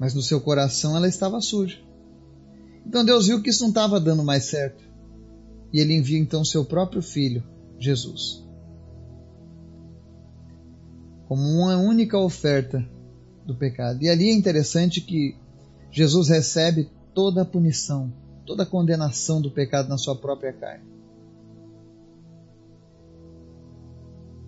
Mas 0.00 0.14
no 0.14 0.22
seu 0.22 0.40
coração 0.40 0.96
ela 0.96 1.08
estava 1.08 1.40
suja. 1.40 1.78
Então 2.86 3.04
Deus 3.04 3.26
viu 3.26 3.42
que 3.42 3.50
isso 3.50 3.62
não 3.62 3.70
estava 3.70 4.00
dando 4.00 4.24
mais 4.24 4.44
certo. 4.44 4.82
E 5.72 5.80
ele 5.80 5.94
envia 5.94 6.18
então 6.18 6.44
seu 6.44 6.64
próprio 6.64 7.02
filho, 7.02 7.42
Jesus, 7.78 8.42
como 11.26 11.42
uma 11.42 11.76
única 11.76 12.16
oferta 12.16 12.82
do 13.44 13.54
pecado. 13.54 14.02
E 14.02 14.08
ali 14.08 14.30
é 14.30 14.32
interessante 14.32 15.02
que 15.02 15.36
Jesus 15.90 16.28
recebe 16.28 16.88
toda 17.18 17.42
a 17.42 17.44
punição, 17.44 18.12
toda 18.46 18.62
a 18.62 18.66
condenação 18.66 19.42
do 19.42 19.50
pecado 19.50 19.88
na 19.88 19.98
sua 19.98 20.14
própria 20.14 20.52
carne. 20.52 20.84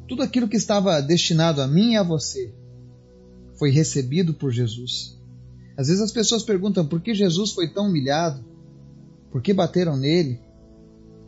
Tudo 0.06 0.22
aquilo 0.22 0.46
que 0.46 0.56
estava 0.56 1.02
destinado 1.02 1.60
a 1.60 1.66
mim 1.66 1.94
e 1.94 1.96
a 1.96 2.04
você 2.04 2.54
foi 3.58 3.72
recebido 3.72 4.34
por 4.34 4.52
Jesus. 4.52 5.20
Às 5.76 5.88
vezes 5.88 6.00
as 6.00 6.12
pessoas 6.12 6.44
perguntam 6.44 6.86
por 6.86 7.00
que 7.00 7.12
Jesus 7.12 7.50
foi 7.50 7.66
tão 7.66 7.88
humilhado, 7.88 8.44
por 9.32 9.42
que 9.42 9.52
bateram 9.52 9.96
nele, 9.96 10.38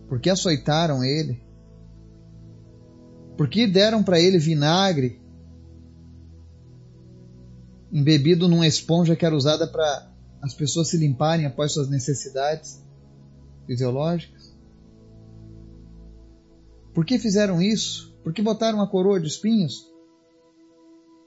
por 0.08 0.20
que 0.20 0.30
açoitaram 0.30 1.02
ele, 1.02 1.42
por 3.36 3.48
que 3.48 3.66
deram 3.66 4.00
para 4.00 4.20
ele 4.20 4.38
vinagre 4.38 5.20
embebido 7.90 8.46
numa 8.46 8.68
esponja 8.68 9.16
que 9.16 9.26
era 9.26 9.34
usada 9.34 9.66
para 9.66 10.11
as 10.42 10.52
pessoas 10.52 10.88
se 10.88 10.96
limparem 10.96 11.46
após 11.46 11.72
suas 11.72 11.88
necessidades 11.88 12.84
fisiológicas? 13.66 14.52
Por 16.92 17.06
que 17.06 17.18
fizeram 17.18 17.62
isso? 17.62 18.12
Por 18.22 18.32
que 18.32 18.42
botaram 18.42 18.78
uma 18.78 18.90
coroa 18.90 19.20
de 19.20 19.28
espinhos? 19.28 19.90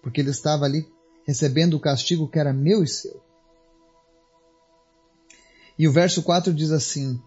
Porque 0.03 0.21
ele 0.21 0.29
estava 0.29 0.65
ali 0.65 0.85
recebendo 1.25 1.75
o 1.75 1.79
castigo 1.79 2.27
que 2.27 2.37
era 2.37 2.53
meu 2.53 2.83
e 2.83 2.87
seu. 2.87 3.23
E 5.79 5.87
o 5.87 5.91
verso 5.91 6.21
4 6.21 6.53
diz 6.53 6.71
assim: 6.71 7.19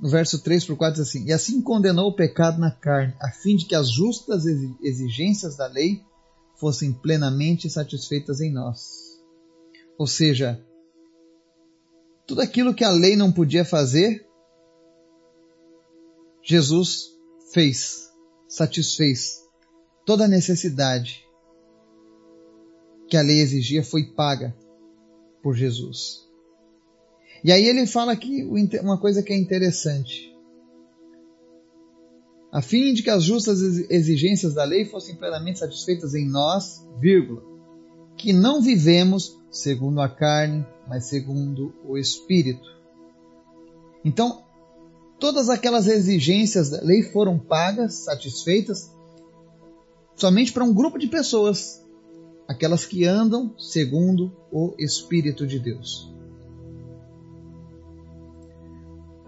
no 0.00 0.08
verso 0.08 0.42
3 0.42 0.64
por 0.64 0.76
4 0.76 1.00
diz 1.00 1.08
assim: 1.08 1.26
E 1.26 1.32
assim 1.32 1.60
condenou 1.60 2.08
o 2.08 2.16
pecado 2.16 2.58
na 2.58 2.70
carne, 2.70 3.14
a 3.20 3.30
fim 3.30 3.54
de 3.54 3.66
que 3.66 3.74
as 3.74 3.90
justas 3.90 4.44
exigências 4.82 5.56
da 5.56 5.66
lei 5.66 6.02
fossem 6.56 6.92
plenamente 6.92 7.68
satisfeitas 7.68 8.40
em 8.40 8.50
nós. 8.52 9.20
Ou 9.98 10.06
seja, 10.06 10.64
tudo 12.30 12.42
aquilo 12.42 12.72
que 12.72 12.84
a 12.84 12.92
lei 12.92 13.16
não 13.16 13.32
podia 13.32 13.64
fazer, 13.64 14.24
Jesus 16.40 17.08
fez, 17.52 18.08
satisfez. 18.48 19.40
Toda 20.06 20.26
a 20.26 20.28
necessidade 20.28 21.26
que 23.08 23.16
a 23.16 23.20
lei 23.20 23.40
exigia 23.40 23.82
foi 23.82 24.12
paga 24.12 24.56
por 25.42 25.56
Jesus. 25.56 26.24
E 27.42 27.50
aí 27.50 27.64
ele 27.64 27.84
fala 27.84 28.12
aqui 28.12 28.44
uma 28.80 28.96
coisa 28.96 29.24
que 29.24 29.32
é 29.32 29.36
interessante 29.36 30.32
a 32.52 32.62
fim 32.62 32.94
de 32.94 33.02
que 33.02 33.10
as 33.10 33.24
justas 33.24 33.60
exigências 33.90 34.54
da 34.54 34.62
lei 34.62 34.84
fossem 34.84 35.16
plenamente 35.16 35.58
satisfeitas 35.58 36.14
em 36.14 36.28
nós, 36.28 36.84
vírgula, 37.00 37.49
que 38.20 38.34
não 38.34 38.60
vivemos 38.60 39.38
segundo 39.50 40.00
a 40.00 40.08
carne, 40.08 40.66
mas 40.86 41.08
segundo 41.08 41.72
o 41.86 41.96
Espírito. 41.96 42.68
Então, 44.04 44.44
todas 45.18 45.48
aquelas 45.48 45.86
exigências 45.86 46.68
da 46.68 46.82
lei 46.82 47.02
foram 47.02 47.38
pagas, 47.38 48.04
satisfeitas, 48.04 48.90
somente 50.14 50.52
para 50.52 50.64
um 50.64 50.74
grupo 50.74 50.98
de 50.98 51.06
pessoas, 51.06 51.82
aquelas 52.46 52.84
que 52.84 53.06
andam 53.06 53.54
segundo 53.58 54.30
o 54.52 54.74
Espírito 54.78 55.46
de 55.46 55.58
Deus. 55.58 56.12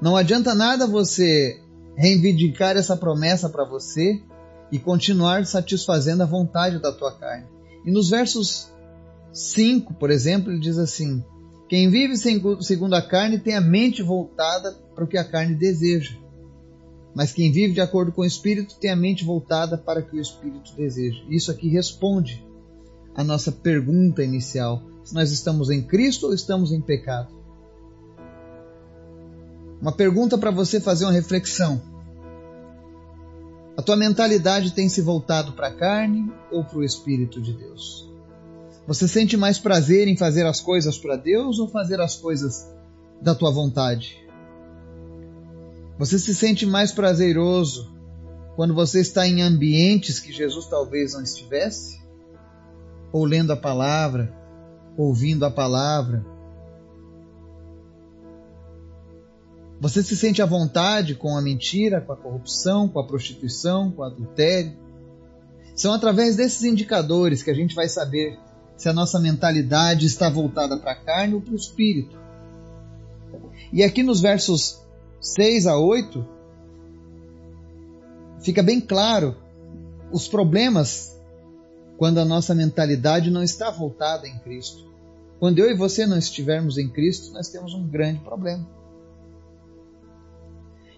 Não 0.03 0.17
adianta 0.17 0.55
nada 0.55 0.87
você 0.87 1.59
reivindicar 1.97 2.77
essa 2.77 2.97
promessa 2.97 3.49
para 3.49 3.65
você 3.65 4.21
e 4.71 4.79
continuar 4.79 5.47
satisfazendo 5.47 6.23
a 6.23 6.27
vontade 6.27 6.79
da 6.79 6.93
tua 6.93 7.17
carne. 7.17 7.47
E 7.85 7.91
nos 7.91 8.11
versos 8.11 8.72
5, 9.33 9.95
por 9.95 10.11
exemplo, 10.11 10.53
ele 10.53 10.61
diz 10.61 10.79
assim: 10.79 11.25
Quem 11.69 11.89
vive 11.89 12.17
segundo 12.17 12.95
a 12.95 13.03
carne 13.03 13.39
tem 13.39 13.55
a 13.55 13.61
mente 13.61 14.03
voltada 14.03 14.73
para 14.95 15.05
o 15.05 15.07
que 15.07 15.17
a 15.17 15.25
carne 15.25 15.55
deseja. 15.55 16.17
Mas 17.15 17.33
quem 17.33 17.53
vive 17.53 17.75
de 17.75 17.81
acordo 17.81 18.13
com 18.13 18.23
o 18.23 18.27
Espírito 18.27 18.77
tem 18.79 18.91
a 18.91 18.97
mente 18.97 19.25
voltada 19.25 19.77
para 19.77 20.01
o 20.01 20.03
que 20.03 20.17
o 20.17 20.21
Espírito 20.21 20.75
deseja. 20.77 21.23
Isso 21.29 21.51
aqui 21.51 21.69
responde 21.69 22.47
a 23.15 23.23
nossa 23.25 23.51
pergunta 23.51 24.23
inicial: 24.23 24.83
se 25.05 25.15
nós 25.15 25.31
estamos 25.31 25.71
em 25.71 25.83
Cristo 25.83 26.27
ou 26.27 26.35
estamos 26.35 26.73
em 26.73 26.81
pecado? 26.81 27.43
Uma 29.81 29.93
pergunta 29.93 30.39
para 30.39 30.51
você 30.51 30.81
fazer 30.81 31.05
uma 31.05 31.13
reflexão. 31.13 31.83
A 33.77 33.83
tua 33.83 33.97
mentalidade 33.97 34.73
tem 34.73 34.89
se 34.89 35.01
voltado 35.01 35.53
para 35.53 35.69
a 35.69 35.75
carne 35.75 36.31
ou 36.51 36.63
para 36.63 36.79
o 36.79 36.85
Espírito 36.85 37.41
de 37.41 37.55
Deus? 37.55 38.12
Você 38.87 39.07
sente 39.07 39.37
mais 39.37 39.59
prazer 39.59 40.09
em 40.09 40.17
fazer 40.17 40.45
as 40.47 40.61
coisas 40.61 40.99
para 40.99 41.17
Deus 41.17 41.59
ou 41.59 41.69
fazer 41.69 42.01
as 42.01 42.17
coisas 42.17 42.67
da 43.21 43.35
tua 43.35 43.51
vontade? 43.51 44.17
Você 45.99 46.19
se 46.19 46.35
sente 46.35 46.67
mais 46.67 46.91
prazeroso 46.91 47.93
quando 48.57 48.75
você 48.75 49.01
está 49.01 49.27
em 49.27 49.41
ambientes 49.41 50.19
que 50.19 50.33
Jesus 50.33 50.67
talvez 50.67 51.15
não 51.15 51.23
estivesse? 51.23 52.01
Ou 53.13 53.25
lendo 53.25 53.53
a 53.53 53.57
palavra, 53.57 54.35
ouvindo 54.97 55.45
a 55.45 55.51
palavra, 55.51 56.25
Você 59.83 60.01
se 60.01 60.17
sente 60.17 60.41
à 60.41 60.47
vontade 60.47 61.17
com 61.17 61.37
a 61.37 61.43
mentira, 61.43 62.01
com 62.01 62.13
a 62.13 62.17
corrupção, 62.17 62.87
com 62.87 63.01
a 63.01 63.05
prostituição, 63.05 63.91
com 63.91 64.03
o 64.03 64.05
adultério? 64.05 64.77
São 65.75 65.93
através 65.93 66.37
desses 66.37 66.63
indicadores 66.63 67.43
que 67.43 67.51
a 67.51 67.55
gente 67.55 67.75
vai 67.75 67.89
saber 67.89 68.39
se 68.77 68.89
a 68.89 68.93
nossa 68.93 69.19
mentalidade 69.21 70.07
está 70.07 70.29
voltada 70.29 70.77
para 70.77 70.93
a 70.93 70.97
carne 70.97 71.35
ou 71.35 71.41
para 71.41 71.53
o 71.53 71.57
espírito. 71.57 72.19
E 73.73 73.83
aqui 73.83 74.03
nos 74.03 74.21
versos 74.21 74.81
6 75.21 75.67
a 75.67 75.79
8, 75.79 76.27
fica 78.41 78.63
bem 78.63 78.81
claro 78.81 79.37
os 80.11 80.29
problemas 80.29 81.17
quando 81.97 82.19
a 82.19 82.25
nossa 82.25 82.55
mentalidade 82.55 83.31
não 83.31 83.43
está 83.43 83.71
voltada 83.71 84.27
em 84.27 84.39
Cristo. 84.41 84.91
Quando 85.39 85.59
eu 85.59 85.71
e 85.71 85.77
você 85.77 86.07
não 86.07 86.19
estivermos 86.19 86.77
em 86.79 86.89
Cristo, 86.89 87.33
nós 87.33 87.49
temos 87.49 87.75
um 87.75 87.87
grande 87.87 88.21
problema. 88.21 88.69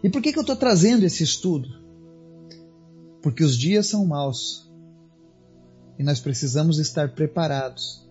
E 0.03 0.11
por 0.11 0.21
que, 0.21 0.33
que 0.33 0.39
eu 0.39 0.43
estou 0.43 0.57
trazendo 0.57 1.05
esse 1.05 1.23
estudo? 1.23 1.69
Porque 3.23 3.43
os 3.43 3.57
dias 3.57 3.87
são 3.87 4.05
maus 4.05 4.71
e 5.99 6.03
nós 6.03 6.21
precisamos 6.21 6.79
estar 6.79 7.15
preparados 7.15 8.09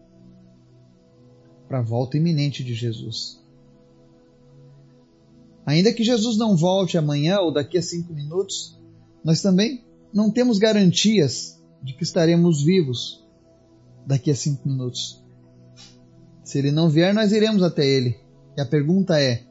para 1.67 1.79
a 1.79 1.83
volta 1.83 2.17
iminente 2.17 2.63
de 2.63 2.73
Jesus. 2.73 3.41
Ainda 5.65 5.93
que 5.93 6.03
Jesus 6.03 6.37
não 6.37 6.55
volte 6.55 6.97
amanhã 6.97 7.39
ou 7.39 7.51
daqui 7.51 7.77
a 7.77 7.81
cinco 7.81 8.13
minutos, 8.13 8.77
nós 9.23 9.41
também 9.41 9.83
não 10.13 10.29
temos 10.29 10.57
garantias 10.57 11.59
de 11.81 11.93
que 11.93 12.03
estaremos 12.03 12.63
vivos 12.63 13.23
daqui 14.05 14.29
a 14.29 14.35
cinco 14.35 14.67
minutos. 14.67 15.23
Se 16.43 16.59
ele 16.59 16.71
não 16.71 16.89
vier, 16.89 17.13
nós 17.13 17.31
iremos 17.31 17.63
até 17.63 17.85
ele. 17.85 18.19
E 18.57 18.61
a 18.61 18.65
pergunta 18.65 19.19
é: 19.19 19.43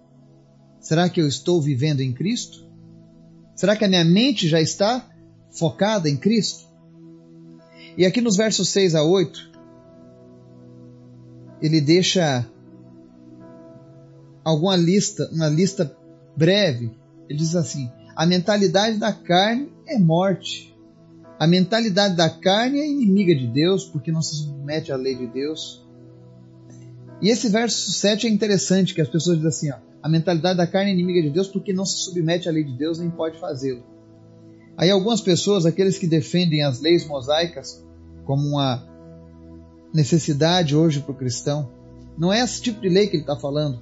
será 0.80 1.08
que 1.08 1.20
eu 1.20 1.26
estou 1.26 1.60
vivendo 1.60 2.00
em 2.00 2.12
Cristo? 2.12 2.70
Será 3.56 3.76
que 3.76 3.84
a 3.84 3.88
minha 3.88 4.04
mente 4.04 4.48
já 4.48 4.60
está 4.60 5.10
focada 5.50 6.08
em 6.08 6.16
Cristo? 6.16 6.71
E 7.96 8.06
aqui 8.06 8.20
nos 8.20 8.36
versos 8.36 8.68
6 8.70 8.94
a 8.94 9.02
8, 9.02 9.52
ele 11.60 11.80
deixa 11.80 12.46
alguma 14.44 14.76
lista, 14.76 15.28
uma 15.32 15.48
lista 15.48 15.96
breve. 16.36 16.90
Ele 17.28 17.38
diz 17.38 17.54
assim: 17.54 17.90
a 18.16 18.26
mentalidade 18.26 18.98
da 18.98 19.12
carne 19.12 19.72
é 19.86 19.98
morte. 19.98 20.74
A 21.38 21.46
mentalidade 21.46 22.16
da 22.16 22.30
carne 22.30 22.80
é 22.80 22.88
inimiga 22.88 23.34
de 23.34 23.46
Deus, 23.46 23.84
porque 23.84 24.12
não 24.12 24.22
se 24.22 24.36
submete 24.36 24.92
à 24.92 24.96
lei 24.96 25.16
de 25.16 25.26
Deus. 25.26 25.84
E 27.20 27.28
esse 27.28 27.48
verso 27.48 27.92
7 27.92 28.26
é 28.26 28.30
interessante, 28.30 28.94
que 28.94 29.00
as 29.00 29.08
pessoas 29.08 29.36
dizem 29.36 29.48
assim: 29.48 29.70
ó, 29.70 29.76
a 30.02 30.08
mentalidade 30.08 30.56
da 30.56 30.66
carne 30.66 30.90
é 30.90 30.94
inimiga 30.94 31.22
de 31.22 31.30
Deus 31.30 31.48
porque 31.48 31.72
não 31.72 31.84
se 31.84 32.04
submete 32.04 32.48
à 32.48 32.52
lei 32.52 32.64
de 32.64 32.72
Deus 32.72 32.98
nem 32.98 33.10
pode 33.10 33.38
fazê-lo. 33.38 33.84
Aí 34.82 34.90
algumas 34.90 35.20
pessoas, 35.20 35.64
aqueles 35.64 35.96
que 35.96 36.08
defendem 36.08 36.64
as 36.64 36.80
leis 36.80 37.06
mosaicas 37.06 37.86
como 38.24 38.48
uma 38.48 38.84
necessidade 39.94 40.74
hoje 40.74 40.98
para 40.98 41.12
o 41.12 41.16
cristão, 41.16 41.70
não 42.18 42.32
é 42.32 42.40
esse 42.40 42.60
tipo 42.60 42.80
de 42.80 42.88
lei 42.88 43.06
que 43.06 43.14
ele 43.14 43.22
está 43.22 43.38
falando. 43.38 43.78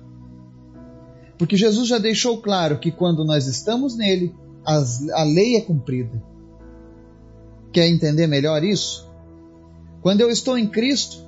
Porque 1.38 1.56
Jesus 1.56 1.88
já 1.88 1.96
deixou 1.96 2.42
claro 2.42 2.78
que 2.78 2.92
quando 2.92 3.24
nós 3.24 3.46
estamos 3.46 3.96
nele, 3.96 4.34
as, 4.62 5.08
a 5.12 5.22
lei 5.22 5.56
é 5.56 5.62
cumprida. 5.62 6.22
Quer 7.72 7.88
entender 7.88 8.26
melhor 8.26 8.62
isso? 8.62 9.10
Quando 10.02 10.20
eu 10.20 10.28
estou 10.28 10.58
em 10.58 10.66
Cristo, 10.66 11.26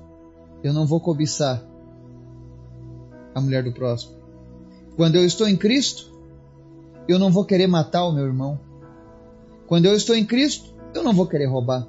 eu 0.62 0.74
não 0.74 0.86
vou 0.86 1.00
cobiçar 1.00 1.66
a 3.34 3.40
mulher 3.40 3.64
do 3.64 3.72
próximo. 3.72 4.16
Quando 4.96 5.16
eu 5.16 5.24
estou 5.24 5.48
em 5.48 5.56
Cristo, 5.56 6.12
eu 7.08 7.18
não 7.18 7.32
vou 7.32 7.46
querer 7.46 7.68
matar 7.68 8.04
o 8.04 8.12
meu 8.12 8.26
irmão. 8.26 8.70
Quando 9.72 9.86
eu 9.86 9.96
estou 9.96 10.14
em 10.14 10.26
Cristo, 10.26 10.74
eu 10.94 11.02
não 11.02 11.14
vou 11.14 11.26
querer 11.26 11.46
roubar. 11.46 11.88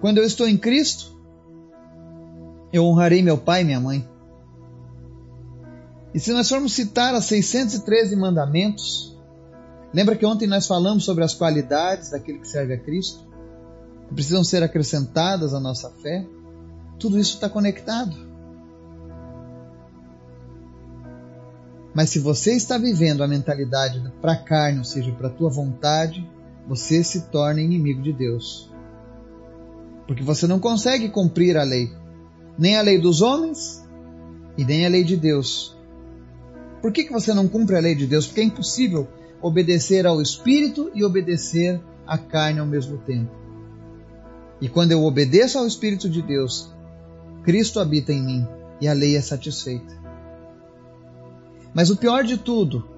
Quando 0.00 0.16
eu 0.16 0.24
estou 0.24 0.48
em 0.48 0.56
Cristo, 0.56 1.14
eu 2.72 2.86
honrarei 2.86 3.22
meu 3.22 3.36
pai 3.36 3.60
e 3.60 3.64
minha 3.66 3.78
mãe. 3.78 4.08
E 6.14 6.18
se 6.18 6.32
nós 6.32 6.48
formos 6.48 6.72
citar 6.72 7.14
as 7.14 7.26
613 7.26 8.16
mandamentos, 8.16 9.14
lembra 9.92 10.16
que 10.16 10.24
ontem 10.24 10.48
nós 10.48 10.66
falamos 10.66 11.04
sobre 11.04 11.22
as 11.22 11.34
qualidades 11.34 12.12
daquele 12.12 12.38
que 12.38 12.48
serve 12.48 12.72
a 12.72 12.78
Cristo, 12.78 13.28
que 14.08 14.14
precisam 14.14 14.42
ser 14.42 14.62
acrescentadas 14.62 15.52
à 15.52 15.60
nossa 15.60 15.90
fé? 15.90 16.26
Tudo 16.98 17.18
isso 17.18 17.34
está 17.34 17.50
conectado. 17.50 18.16
Mas 21.94 22.08
se 22.08 22.18
você 22.18 22.54
está 22.54 22.78
vivendo 22.78 23.22
a 23.22 23.28
mentalidade 23.28 24.02
para 24.22 24.32
a 24.32 24.42
carne, 24.42 24.78
ou 24.78 24.84
seja, 24.84 25.12
para 25.12 25.28
a 25.28 25.30
tua 25.30 25.50
vontade, 25.50 26.26
você 26.70 27.02
se 27.02 27.22
torna 27.22 27.60
inimigo 27.60 28.00
de 28.00 28.12
Deus. 28.12 28.70
Porque 30.06 30.22
você 30.22 30.46
não 30.46 30.60
consegue 30.60 31.08
cumprir 31.08 31.56
a 31.56 31.64
lei, 31.64 31.92
nem 32.56 32.76
a 32.76 32.80
lei 32.80 32.96
dos 32.96 33.22
homens 33.22 33.84
e 34.56 34.64
nem 34.64 34.86
a 34.86 34.88
lei 34.88 35.02
de 35.02 35.16
Deus. 35.16 35.76
Por 36.80 36.92
que, 36.92 37.02
que 37.02 37.12
você 37.12 37.34
não 37.34 37.48
cumpre 37.48 37.74
a 37.74 37.80
lei 37.80 37.96
de 37.96 38.06
Deus? 38.06 38.28
Porque 38.28 38.40
é 38.40 38.44
impossível 38.44 39.08
obedecer 39.42 40.06
ao 40.06 40.22
Espírito 40.22 40.92
e 40.94 41.02
obedecer 41.02 41.80
à 42.06 42.16
carne 42.16 42.60
ao 42.60 42.66
mesmo 42.66 42.98
tempo. 42.98 43.32
E 44.60 44.68
quando 44.68 44.92
eu 44.92 45.02
obedeço 45.02 45.58
ao 45.58 45.66
Espírito 45.66 46.08
de 46.08 46.22
Deus, 46.22 46.72
Cristo 47.42 47.80
habita 47.80 48.12
em 48.12 48.22
mim 48.22 48.48
e 48.80 48.86
a 48.86 48.92
lei 48.92 49.16
é 49.16 49.20
satisfeita. 49.20 49.92
Mas 51.74 51.90
o 51.90 51.96
pior 51.96 52.22
de 52.22 52.38
tudo, 52.38 52.88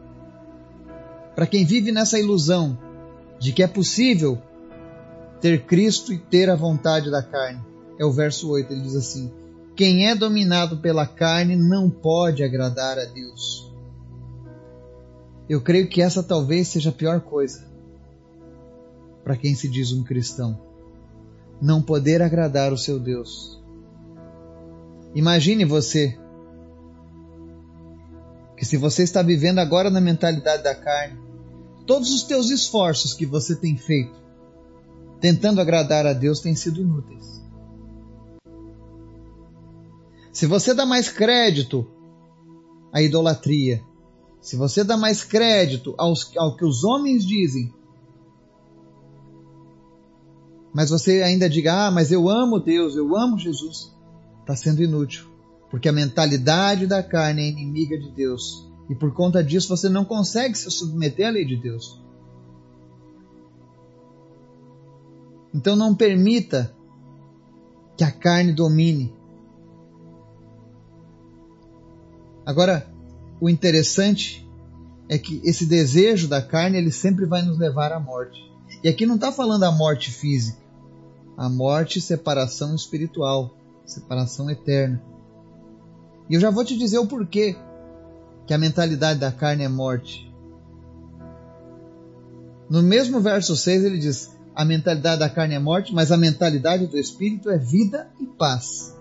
para 1.35 1.47
quem 1.47 1.65
vive 1.65 1.91
nessa 1.91 2.19
ilusão 2.19 2.92
de 3.43 3.53
que 3.53 3.61
é 3.61 3.67
possível 3.67 4.41
ter 5.41 5.65
Cristo 5.65 6.13
e 6.13 6.19
ter 6.19 6.49
a 6.49 6.55
vontade 6.55 7.11
da 7.11 7.21
carne, 7.21 7.61
é 7.99 8.05
o 8.05 8.13
verso 8.13 8.49
8, 8.49 8.73
ele 8.73 8.83
diz 8.83 8.95
assim: 8.95 9.33
Quem 9.75 10.09
é 10.09 10.15
dominado 10.15 10.77
pela 10.77 11.05
carne 11.05 11.57
não 11.57 11.91
pode 11.91 12.45
agradar 12.45 13.01
a 13.01 13.05
Deus. 13.05 13.69
Eu 15.49 15.61
creio 15.61 15.89
que 15.89 16.01
essa 16.01 16.23
talvez 16.23 16.69
seja 16.69 16.91
a 16.91 16.93
pior 16.93 17.21
coisa 17.21 17.67
para 19.25 19.37
quem 19.37 19.57
se 19.57 19.69
diz 19.69 19.93
um 19.93 20.05
cristão. 20.05 20.61
Não 21.61 21.83
poder 21.83 22.23
agradar 22.23 22.73
o 22.73 22.79
seu 22.79 23.01
Deus. 23.01 23.61
Imagine 25.17 25.65
você 25.65 26.17
que 28.57 28.65
se 28.65 28.77
você 28.77 29.03
está 29.03 29.21
vivendo 29.21 29.59
agora 29.59 29.91
na 29.91 30.01
mentalidade 30.01 30.63
da 30.63 30.75
carne, 30.77 31.32
todos 31.87 32.13
os 32.13 32.23
teus 32.23 32.51
esforços 32.51 33.15
que 33.15 33.27
você 33.27 33.55
tem 33.55 33.77
feito 33.77 34.23
tentando 35.23 35.61
agradar 35.61 36.05
a 36.05 36.13
Deus 36.13 36.41
têm 36.41 36.57
sido 36.57 36.81
inúteis. 36.81 37.41
Se 40.33 40.47
você 40.47 40.75
dá 40.75 40.85
mais 40.85 41.09
crédito 41.09 41.87
à 42.93 43.01
idolatria, 43.01 43.81
se 44.41 44.57
você 44.57 44.83
dá 44.83 44.97
mais 44.97 45.23
crédito 45.23 45.95
aos, 45.97 46.37
ao 46.37 46.57
que 46.57 46.65
os 46.65 46.83
homens 46.83 47.25
dizem, 47.25 47.73
mas 50.75 50.91
você 50.91 51.23
ainda 51.23 51.49
diga, 51.49 51.87
ah, 51.87 51.91
mas 51.91 52.11
eu 52.11 52.29
amo 52.29 52.59
Deus, 52.59 52.97
eu 52.97 53.17
amo 53.17 53.39
Jesus, 53.39 53.95
está 54.41 54.57
sendo 54.57 54.83
inútil. 54.83 55.31
Porque 55.71 55.89
a 55.89 55.93
mentalidade 55.93 56.87
da 56.87 57.03
carne 57.03 57.43
é 57.43 57.49
inimiga 57.49 57.97
de 57.97 58.11
Deus. 58.11 58.69
E 58.89 58.95
por 58.95 59.13
conta 59.13 59.43
disso 59.43 59.69
você 59.69 59.89
não 59.89 60.05
consegue 60.05 60.57
se 60.57 60.71
submeter 60.71 61.29
à 61.29 61.31
lei 61.31 61.45
de 61.45 61.57
Deus. 61.57 62.01
Então 65.55 65.77
não 65.77 65.95
permita 65.95 66.75
que 67.97 68.05
a 68.05 68.11
carne 68.11 68.53
domine. 68.53 69.13
Agora, 72.45 72.91
o 73.41 73.49
interessante 73.49 74.49
é 75.09 75.19
que 75.19 75.41
esse 75.45 75.67
desejo 75.67 76.27
da 76.27 76.41
carne 76.41 76.79
ele 76.79 76.91
sempre 76.91 77.27
vai 77.27 77.43
nos 77.43 77.59
levar 77.59 77.93
à 77.93 78.01
morte. 78.01 78.51
E 78.83 78.89
aqui 78.89 79.07
não 79.07 79.17
está 79.17 79.31
falando 79.31 79.65
a 79.65 79.71
morte 79.71 80.11
física, 80.11 80.59
a 81.37 81.49
morte 81.49 82.01
separação 82.01 82.75
espiritual, 82.75 83.55
separação 83.85 84.51
eterna. 84.51 85.03
E 86.29 86.35
eu 86.35 86.41
já 86.41 86.51
vou 86.51 86.65
te 86.65 86.77
dizer 86.77 86.99
o 86.99 87.07
porquê 87.07 87.57
que 88.47 88.55
a 88.55 88.59
mentalidade 88.59 89.21
da 89.21 89.31
carne 89.31 89.65
é 89.65 89.69
morte. 89.69 90.33
No 92.69 92.83
mesmo 92.83 93.21
verso 93.21 93.57
6 93.57 93.85
ele 93.85 93.99
diz: 93.99 94.31
a 94.55 94.65
mentalidade 94.65 95.21
da 95.21 95.29
carne 95.29 95.55
é 95.55 95.59
morte, 95.59 95.95
mas 95.95 96.13
a 96.13 96.17
mentalidade 96.17 96.87
do 96.87 96.99
espírito 96.99 97.51
é 97.51 97.59
vida 97.59 98.11
e 98.21 98.27
paz. 98.27 98.97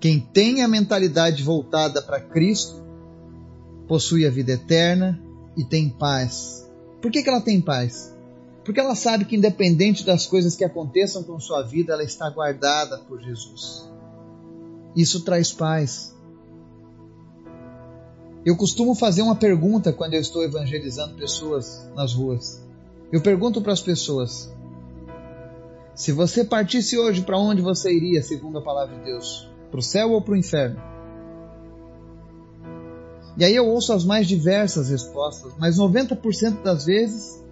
Quem 0.00 0.20
tem 0.20 0.62
a 0.62 0.68
mentalidade 0.68 1.42
voltada 1.42 2.02
para 2.02 2.20
Cristo 2.20 2.82
possui 3.88 4.26
a 4.26 4.30
vida 4.30 4.52
eterna 4.52 5.20
e 5.56 5.64
tem 5.64 5.88
paz. 5.88 6.68
Por 7.00 7.10
que, 7.10 7.22
que 7.22 7.28
ela 7.28 7.40
tem 7.40 7.60
paz? 7.60 8.14
Porque 8.64 8.80
ela 8.80 8.94
sabe 8.94 9.26
que, 9.26 9.36
independente 9.36 10.04
das 10.04 10.26
coisas 10.26 10.56
que 10.56 10.64
aconteçam 10.64 11.22
com 11.22 11.38
sua 11.38 11.62
vida, 11.62 11.92
ela 11.92 12.02
está 12.02 12.28
guardada 12.30 12.98
por 12.98 13.20
Jesus. 13.22 13.90
Isso 14.96 15.22
traz 15.22 15.52
paz. 15.52 16.13
Eu 18.44 18.56
costumo 18.56 18.94
fazer 18.94 19.22
uma 19.22 19.36
pergunta 19.36 19.92
quando 19.92 20.14
eu 20.14 20.20
estou 20.20 20.42
evangelizando 20.42 21.14
pessoas 21.14 21.88
nas 21.94 22.12
ruas. 22.12 22.62
Eu 23.10 23.22
pergunto 23.22 23.62
para 23.62 23.72
as 23.72 23.80
pessoas: 23.80 24.52
se 25.94 26.12
você 26.12 26.44
partisse 26.44 26.98
hoje, 26.98 27.22
para 27.22 27.38
onde 27.38 27.62
você 27.62 27.92
iria, 27.92 28.22
segundo 28.22 28.58
a 28.58 28.62
palavra 28.62 28.94
de 28.96 29.04
Deus? 29.04 29.48
Para 29.70 29.80
o 29.80 29.82
céu 29.82 30.12
ou 30.12 30.20
para 30.20 30.34
o 30.34 30.36
inferno? 30.36 30.80
E 33.36 33.44
aí 33.44 33.56
eu 33.56 33.66
ouço 33.66 33.92
as 33.92 34.04
mais 34.04 34.28
diversas 34.28 34.90
respostas, 34.90 35.52
mas 35.58 35.76
90% 35.78 36.62
das 36.62 36.84
vezes 36.84 37.42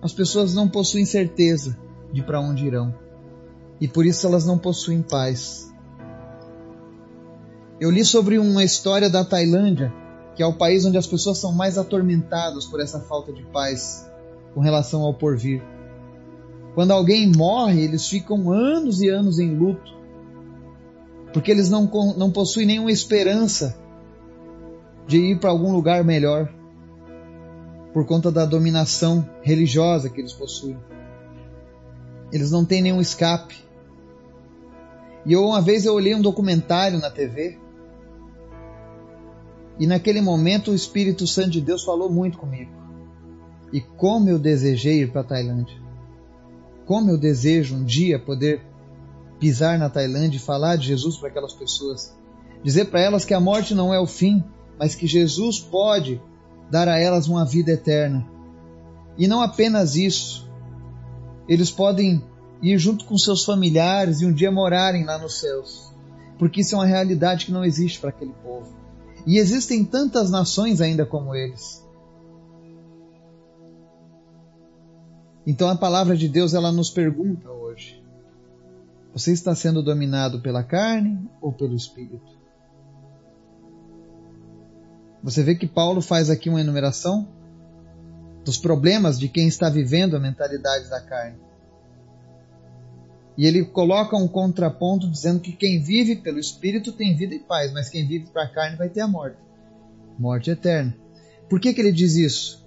as 0.00 0.12
pessoas 0.12 0.52
não 0.54 0.68
possuem 0.68 1.04
certeza 1.04 1.78
de 2.12 2.22
para 2.22 2.40
onde 2.40 2.66
irão. 2.66 2.94
e 3.80 3.88
por 3.88 4.06
isso 4.06 4.24
elas 4.26 4.46
não 4.46 4.56
possuem 4.56 5.02
paz. 5.02 5.68
Eu 7.80 7.90
li 7.90 8.04
sobre 8.04 8.38
uma 8.38 8.62
história 8.62 9.10
da 9.10 9.24
Tailândia, 9.24 9.92
que 10.34 10.42
é 10.42 10.46
o 10.46 10.54
país 10.54 10.84
onde 10.84 10.96
as 10.96 11.06
pessoas 11.06 11.38
são 11.38 11.52
mais 11.52 11.76
atormentadas 11.76 12.66
por 12.66 12.80
essa 12.80 13.00
falta 13.00 13.32
de 13.32 13.42
paz 13.44 14.08
com 14.54 14.60
relação 14.60 15.02
ao 15.02 15.14
porvir. 15.14 15.62
Quando 16.74 16.92
alguém 16.92 17.30
morre, 17.30 17.82
eles 17.82 18.08
ficam 18.08 18.50
anos 18.50 19.02
e 19.02 19.08
anos 19.08 19.38
em 19.38 19.54
luto, 19.54 19.92
porque 21.32 21.50
eles 21.50 21.68
não, 21.68 21.90
não 22.16 22.30
possuem 22.30 22.66
nenhuma 22.66 22.90
esperança 22.90 23.76
de 25.06 25.18
ir 25.18 25.38
para 25.38 25.50
algum 25.50 25.72
lugar 25.72 26.02
melhor, 26.04 26.50
por 27.92 28.06
conta 28.06 28.32
da 28.32 28.46
dominação 28.46 29.28
religiosa 29.42 30.08
que 30.08 30.20
eles 30.20 30.32
possuem. 30.32 30.78
Eles 32.32 32.50
não 32.50 32.64
têm 32.64 32.80
nenhum 32.80 33.00
escape. 33.00 33.62
E 35.26 35.32
eu, 35.34 35.44
uma 35.44 35.60
vez 35.60 35.84
eu 35.84 35.92
olhei 35.92 36.14
um 36.14 36.22
documentário 36.22 36.98
na 36.98 37.10
TV 37.10 37.58
e 39.78 39.86
naquele 39.86 40.20
momento 40.20 40.70
o 40.70 40.74
Espírito 40.74 41.26
Santo 41.26 41.50
de 41.50 41.60
Deus 41.60 41.82
falou 41.82 42.10
muito 42.10 42.38
comigo. 42.38 42.70
E 43.72 43.80
como 43.80 44.28
eu 44.28 44.38
desejei 44.38 45.02
ir 45.02 45.12
para 45.12 45.22
a 45.22 45.24
Tailândia. 45.24 45.76
Como 46.84 47.10
eu 47.10 47.18
desejo 47.18 47.76
um 47.76 47.84
dia 47.84 48.18
poder 48.18 48.60
pisar 49.38 49.78
na 49.78 49.88
Tailândia 49.88 50.36
e 50.36 50.40
falar 50.40 50.76
de 50.76 50.86
Jesus 50.86 51.16
para 51.16 51.28
aquelas 51.28 51.54
pessoas. 51.54 52.14
Dizer 52.62 52.86
para 52.86 53.00
elas 53.00 53.24
que 53.24 53.34
a 53.34 53.40
morte 53.40 53.74
não 53.74 53.92
é 53.92 53.98
o 53.98 54.06
fim, 54.06 54.44
mas 54.78 54.94
que 54.94 55.06
Jesus 55.06 55.58
pode 55.58 56.20
dar 56.70 56.88
a 56.88 56.98
elas 56.98 57.26
uma 57.26 57.44
vida 57.44 57.72
eterna. 57.72 58.26
E 59.16 59.26
não 59.26 59.42
apenas 59.42 59.96
isso, 59.96 60.50
eles 61.48 61.70
podem 61.70 62.22
ir 62.62 62.78
junto 62.78 63.04
com 63.04 63.18
seus 63.18 63.44
familiares 63.44 64.20
e 64.20 64.26
um 64.26 64.32
dia 64.32 64.50
morarem 64.50 65.04
lá 65.04 65.18
nos 65.18 65.40
céus, 65.40 65.92
porque 66.38 66.60
isso 66.60 66.74
é 66.74 66.78
uma 66.78 66.86
realidade 66.86 67.46
que 67.46 67.52
não 67.52 67.64
existe 67.64 67.98
para 67.98 68.10
aquele 68.10 68.32
povo. 68.42 68.81
E 69.26 69.38
existem 69.38 69.84
tantas 69.84 70.30
nações 70.30 70.80
ainda 70.80 71.06
como 71.06 71.34
eles. 71.34 71.82
Então 75.46 75.68
a 75.68 75.76
palavra 75.76 76.16
de 76.16 76.28
Deus 76.28 76.54
ela 76.54 76.72
nos 76.72 76.90
pergunta 76.90 77.50
hoje: 77.50 78.02
você 79.12 79.32
está 79.32 79.54
sendo 79.54 79.82
dominado 79.82 80.40
pela 80.40 80.62
carne 80.62 81.28
ou 81.40 81.52
pelo 81.52 81.74
espírito? 81.74 82.40
Você 85.22 85.42
vê 85.42 85.54
que 85.54 85.66
Paulo 85.68 86.00
faz 86.00 86.30
aqui 86.30 86.48
uma 86.48 86.60
enumeração 86.60 87.28
dos 88.44 88.58
problemas 88.58 89.18
de 89.18 89.28
quem 89.28 89.46
está 89.46 89.68
vivendo 89.68 90.16
a 90.16 90.20
mentalidade 90.20 90.88
da 90.88 91.00
carne. 91.00 91.38
E 93.36 93.46
ele 93.46 93.64
coloca 93.64 94.16
um 94.16 94.28
contraponto 94.28 95.08
dizendo 95.08 95.40
que 95.40 95.52
quem 95.52 95.80
vive 95.80 96.16
pelo 96.16 96.38
Espírito 96.38 96.92
tem 96.92 97.16
vida 97.16 97.34
e 97.34 97.38
paz, 97.38 97.72
mas 97.72 97.88
quem 97.88 98.06
vive 98.06 98.26
para 98.26 98.44
a 98.44 98.48
carne 98.48 98.76
vai 98.76 98.88
ter 98.88 99.00
a 99.00 99.08
morte 99.08 99.38
morte 100.18 100.50
eterna. 100.50 100.96
Por 101.48 101.60
que, 101.60 101.72
que 101.74 101.80
ele 101.80 101.92
diz 101.92 102.14
isso? 102.16 102.64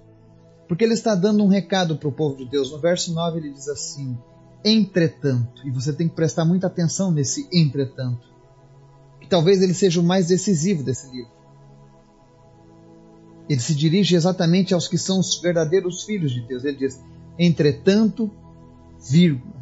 Porque 0.68 0.84
ele 0.84 0.94
está 0.94 1.14
dando 1.14 1.42
um 1.44 1.48
recado 1.48 1.96
para 1.96 2.08
o 2.08 2.12
povo 2.12 2.36
de 2.36 2.48
Deus. 2.48 2.70
No 2.70 2.78
verso 2.78 3.12
9 3.12 3.38
ele 3.38 3.52
diz 3.52 3.68
assim: 3.68 4.16
Entretanto, 4.64 5.66
e 5.66 5.70
você 5.70 5.92
tem 5.92 6.08
que 6.08 6.14
prestar 6.14 6.44
muita 6.44 6.66
atenção 6.66 7.10
nesse 7.10 7.48
entretanto, 7.52 8.26
que 9.20 9.28
talvez 9.28 9.62
ele 9.62 9.74
seja 9.74 10.00
o 10.00 10.04
mais 10.04 10.28
decisivo 10.28 10.82
desse 10.82 11.10
livro. 11.10 11.34
Ele 13.48 13.60
se 13.60 13.74
dirige 13.74 14.16
exatamente 14.16 14.74
aos 14.74 14.88
que 14.88 14.98
são 14.98 15.20
os 15.20 15.40
verdadeiros 15.40 16.02
filhos 16.02 16.32
de 16.32 16.40
Deus. 16.42 16.64
Ele 16.64 16.76
diz: 16.76 17.00
Entretanto, 17.38 18.30
vírgula, 19.08 19.55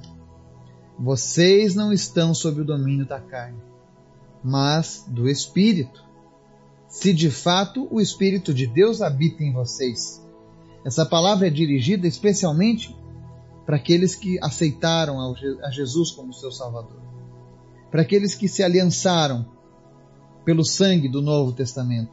vocês 0.99 1.75
não 1.75 1.93
estão 1.93 2.35
sob 2.35 2.61
o 2.61 2.65
domínio 2.65 3.07
da 3.07 3.21
carne, 3.21 3.59
mas 4.43 5.05
do 5.09 5.29
Espírito. 5.29 6.03
Se 6.89 7.13
de 7.13 7.31
fato 7.31 7.89
o 7.91 8.01
Espírito 8.01 8.55
de 8.55 8.67
Deus 8.67 9.03
habita 9.03 9.43
em 9.43 9.53
vocês. 9.53 10.23
Essa 10.85 11.05
palavra 11.05 11.49
é 11.49 11.51
dirigida 11.51 12.07
especialmente 12.07 12.95
para 13.67 13.77
aqueles 13.77 14.15
que 14.15 14.39
aceitaram 14.43 15.19
a 15.63 15.71
Jesus 15.71 16.11
como 16.11 16.33
seu 16.35 16.53
Salvador, 16.53 17.01
para 17.91 18.03
aqueles 18.03 18.35
que 18.35 18.47
se 18.47 18.63
aliançaram 18.63 19.47
pelo 20.45 20.65
sangue 20.65 21.09
do 21.09 21.23
Novo 21.23 21.53
Testamento. 21.53 22.13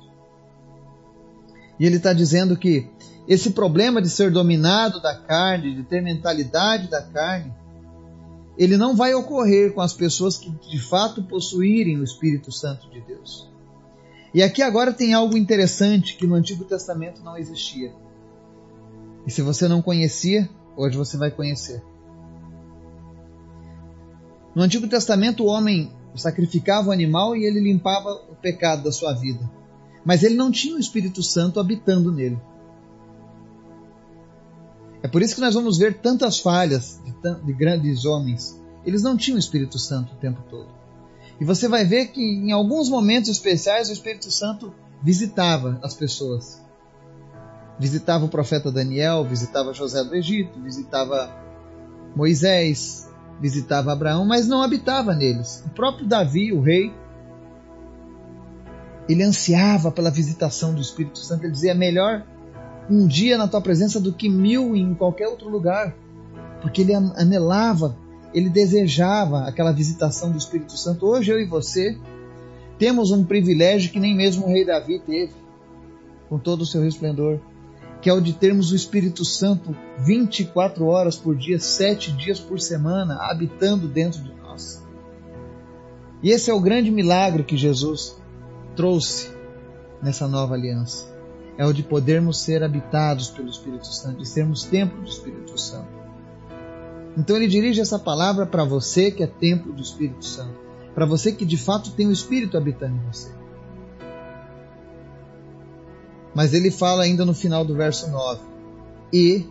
E 1.77 1.85
ele 1.85 1.97
está 1.97 2.13
dizendo 2.13 2.55
que 2.55 2.89
esse 3.27 3.51
problema 3.51 4.01
de 4.01 4.09
ser 4.09 4.31
dominado 4.31 5.01
da 5.01 5.15
carne, 5.15 5.75
de 5.75 5.83
ter 5.83 6.01
mentalidade 6.01 6.89
da 6.89 7.01
carne, 7.01 7.53
ele 8.61 8.77
não 8.77 8.95
vai 8.95 9.11
ocorrer 9.15 9.73
com 9.73 9.81
as 9.81 9.91
pessoas 9.91 10.37
que 10.37 10.51
de 10.51 10.79
fato 10.79 11.23
possuírem 11.23 11.97
o 11.97 12.03
Espírito 12.03 12.51
Santo 12.51 12.87
de 12.91 13.01
Deus. 13.01 13.49
E 14.35 14.43
aqui 14.43 14.61
agora 14.61 14.93
tem 14.93 15.15
algo 15.15 15.35
interessante 15.35 16.15
que 16.15 16.27
no 16.27 16.35
Antigo 16.35 16.63
Testamento 16.63 17.23
não 17.23 17.35
existia. 17.35 17.91
E 19.25 19.31
se 19.31 19.41
você 19.41 19.67
não 19.67 19.81
conhecia, 19.81 20.47
hoje 20.77 20.95
você 20.95 21.17
vai 21.17 21.31
conhecer. 21.31 21.81
No 24.53 24.61
Antigo 24.61 24.87
Testamento, 24.87 25.43
o 25.43 25.47
homem 25.47 25.91
sacrificava 26.13 26.89
o 26.89 26.91
animal 26.91 27.35
e 27.35 27.43
ele 27.45 27.59
limpava 27.59 28.11
o 28.29 28.35
pecado 28.35 28.83
da 28.83 28.91
sua 28.91 29.11
vida. 29.11 29.49
Mas 30.05 30.21
ele 30.21 30.35
não 30.35 30.51
tinha 30.51 30.75
o 30.75 30.79
Espírito 30.79 31.23
Santo 31.23 31.59
habitando 31.59 32.11
nele. 32.11 32.39
É 35.03 35.07
por 35.07 35.21
isso 35.21 35.35
que 35.35 35.41
nós 35.41 35.53
vamos 35.53 35.77
ver 35.77 35.99
tantas 35.99 36.39
falhas 36.39 36.99
de, 37.03 37.45
de 37.45 37.53
grandes 37.53 38.05
homens. 38.05 38.59
Eles 38.85 39.01
não 39.01 39.17
tinham 39.17 39.35
o 39.35 39.39
Espírito 39.39 39.79
Santo 39.79 40.13
o 40.13 40.17
tempo 40.17 40.41
todo. 40.49 40.69
E 41.39 41.45
você 41.45 41.67
vai 41.67 41.83
ver 41.83 42.07
que 42.07 42.21
em 42.21 42.51
alguns 42.51 42.87
momentos 42.87 43.29
especiais 43.29 43.89
o 43.89 43.93
Espírito 43.93 44.29
Santo 44.29 44.73
visitava 45.01 45.79
as 45.83 45.95
pessoas. 45.95 46.61
Visitava 47.79 48.25
o 48.25 48.29
profeta 48.29 48.71
Daniel, 48.71 49.25
visitava 49.25 49.73
José 49.73 50.03
do 50.03 50.13
Egito, 50.15 50.61
visitava 50.61 51.35
Moisés, 52.15 53.09
visitava 53.39 53.91
Abraão, 53.91 54.23
mas 54.23 54.47
não 54.47 54.61
habitava 54.61 55.15
neles. 55.15 55.63
O 55.65 55.69
próprio 55.69 56.05
Davi, 56.05 56.53
o 56.53 56.61
rei, 56.61 56.93
ele 59.09 59.23
ansiava 59.23 59.91
pela 59.91 60.11
visitação 60.11 60.75
do 60.75 60.81
Espírito 60.81 61.17
Santo. 61.17 61.43
Ele 61.43 61.53
dizia: 61.53 61.71
é 61.71 61.75
melhor 61.75 62.23
um 62.91 63.07
dia 63.07 63.37
na 63.37 63.47
tua 63.47 63.61
presença 63.61 64.01
do 64.01 64.11
que 64.11 64.27
mil 64.27 64.75
em 64.75 64.93
qualquer 64.93 65.29
outro 65.29 65.49
lugar, 65.49 65.95
porque 66.61 66.81
ele 66.81 66.93
anelava, 66.93 67.95
ele 68.33 68.49
desejava 68.49 69.47
aquela 69.47 69.71
visitação 69.71 70.29
do 70.29 70.37
Espírito 70.37 70.77
Santo. 70.77 71.05
Hoje 71.05 71.31
eu 71.31 71.39
e 71.39 71.45
você 71.45 71.97
temos 72.77 73.11
um 73.11 73.23
privilégio 73.23 73.91
que 73.91 73.99
nem 73.99 74.13
mesmo 74.15 74.45
o 74.45 74.49
rei 74.49 74.65
Davi 74.65 74.99
teve, 74.99 75.33
com 76.27 76.37
todo 76.37 76.61
o 76.61 76.65
seu 76.65 76.81
resplendor, 76.81 77.39
que 78.01 78.09
é 78.09 78.13
o 78.13 78.19
de 78.19 78.33
termos 78.33 78.71
o 78.71 78.75
Espírito 78.75 79.23
Santo 79.23 79.75
24 79.99 80.85
horas 80.85 81.15
por 81.15 81.35
dia, 81.35 81.59
sete 81.59 82.11
dias 82.11 82.39
por 82.39 82.59
semana, 82.59 83.19
habitando 83.21 83.87
dentro 83.87 84.21
de 84.21 84.33
nós. 84.33 84.83
E 86.21 86.29
esse 86.29 86.51
é 86.51 86.53
o 86.53 86.59
grande 86.59 86.91
milagre 86.91 87.43
que 87.43 87.55
Jesus 87.55 88.17
trouxe 88.75 89.29
nessa 90.01 90.27
nova 90.27 90.55
aliança 90.55 91.10
é 91.61 91.65
o 91.67 91.71
de 91.71 91.83
podermos 91.83 92.39
ser 92.39 92.63
habitados 92.63 93.29
pelo 93.29 93.47
Espírito 93.47 93.85
Santo, 93.85 94.17
de 94.17 94.27
sermos 94.27 94.63
templo 94.63 94.99
do 94.99 95.07
Espírito 95.07 95.61
Santo. 95.61 95.91
Então 97.15 97.35
ele 97.35 97.47
dirige 97.47 97.79
essa 97.79 97.99
palavra 97.99 98.47
para 98.47 98.63
você 98.63 99.11
que 99.11 99.21
é 99.21 99.27
templo 99.27 99.71
do 99.71 99.79
Espírito 99.79 100.25
Santo, 100.25 100.57
para 100.95 101.05
você 101.05 101.31
que 101.31 101.45
de 101.45 101.57
fato 101.57 101.91
tem 101.91 102.07
o 102.07 102.11
Espírito 102.11 102.57
habitando 102.57 102.95
em 102.95 103.05
você. 103.05 103.31
Mas 106.33 106.55
ele 106.55 106.71
fala 106.71 107.03
ainda 107.03 107.23
no 107.23 107.33
final 107.35 107.63
do 107.63 107.75
verso 107.75 108.09
9: 108.09 108.41
E 109.13 109.45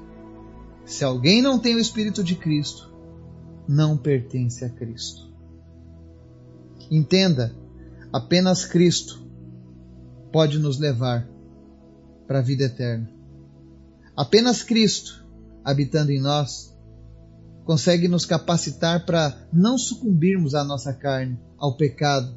se 0.85 1.05
alguém 1.05 1.41
não 1.41 1.61
tem 1.61 1.77
o 1.77 1.79
Espírito 1.79 2.25
de 2.25 2.35
Cristo, 2.35 2.93
não 3.69 3.97
pertence 3.97 4.65
a 4.65 4.69
Cristo. 4.69 5.31
Entenda, 6.91 7.55
apenas 8.13 8.65
Cristo 8.65 9.23
pode 10.33 10.59
nos 10.59 10.77
levar 10.77 11.30
para 12.31 12.39
a 12.39 12.43
vida 12.43 12.63
eterna. 12.63 13.11
Apenas 14.17 14.63
Cristo, 14.63 15.27
habitando 15.65 16.13
em 16.13 16.21
nós, 16.21 16.73
consegue 17.65 18.07
nos 18.07 18.25
capacitar 18.25 19.05
para 19.05 19.37
não 19.53 19.77
sucumbirmos 19.77 20.55
à 20.55 20.63
nossa 20.63 20.95
carne, 20.95 21.37
ao 21.59 21.77
pecado 21.77 22.33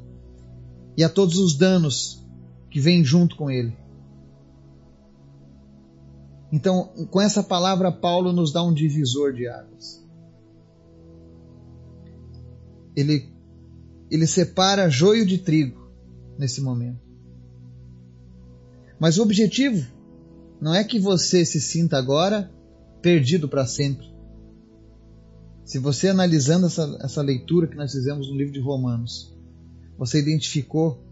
e 0.96 1.04
a 1.04 1.08
todos 1.08 1.38
os 1.38 1.56
danos 1.56 2.26
que 2.72 2.80
vêm 2.80 3.04
junto 3.04 3.36
com 3.36 3.48
ele. 3.48 3.72
Então, 6.50 6.86
com 7.08 7.20
essa 7.20 7.44
palavra, 7.44 7.92
Paulo 7.92 8.32
nos 8.32 8.52
dá 8.52 8.64
um 8.64 8.74
divisor 8.74 9.32
de 9.32 9.46
águas. 9.46 10.04
Ele, 12.96 13.32
ele 14.10 14.26
separa 14.26 14.90
joio 14.90 15.24
de 15.24 15.38
trigo 15.38 15.88
nesse 16.36 16.60
momento. 16.60 17.03
Mas 19.04 19.18
o 19.18 19.22
objetivo 19.22 19.86
não 20.58 20.74
é 20.74 20.82
que 20.82 20.98
você 20.98 21.44
se 21.44 21.60
sinta 21.60 21.98
agora 21.98 22.50
perdido 23.02 23.46
para 23.46 23.66
sempre. 23.66 24.06
Se 25.62 25.78
você 25.78 26.08
analisando 26.08 26.68
essa, 26.68 26.98
essa 27.02 27.20
leitura 27.20 27.66
que 27.66 27.76
nós 27.76 27.92
fizemos 27.92 28.30
no 28.30 28.34
livro 28.34 28.54
de 28.54 28.60
Romanos, 28.60 29.36
você 29.98 30.20
identificou 30.20 31.04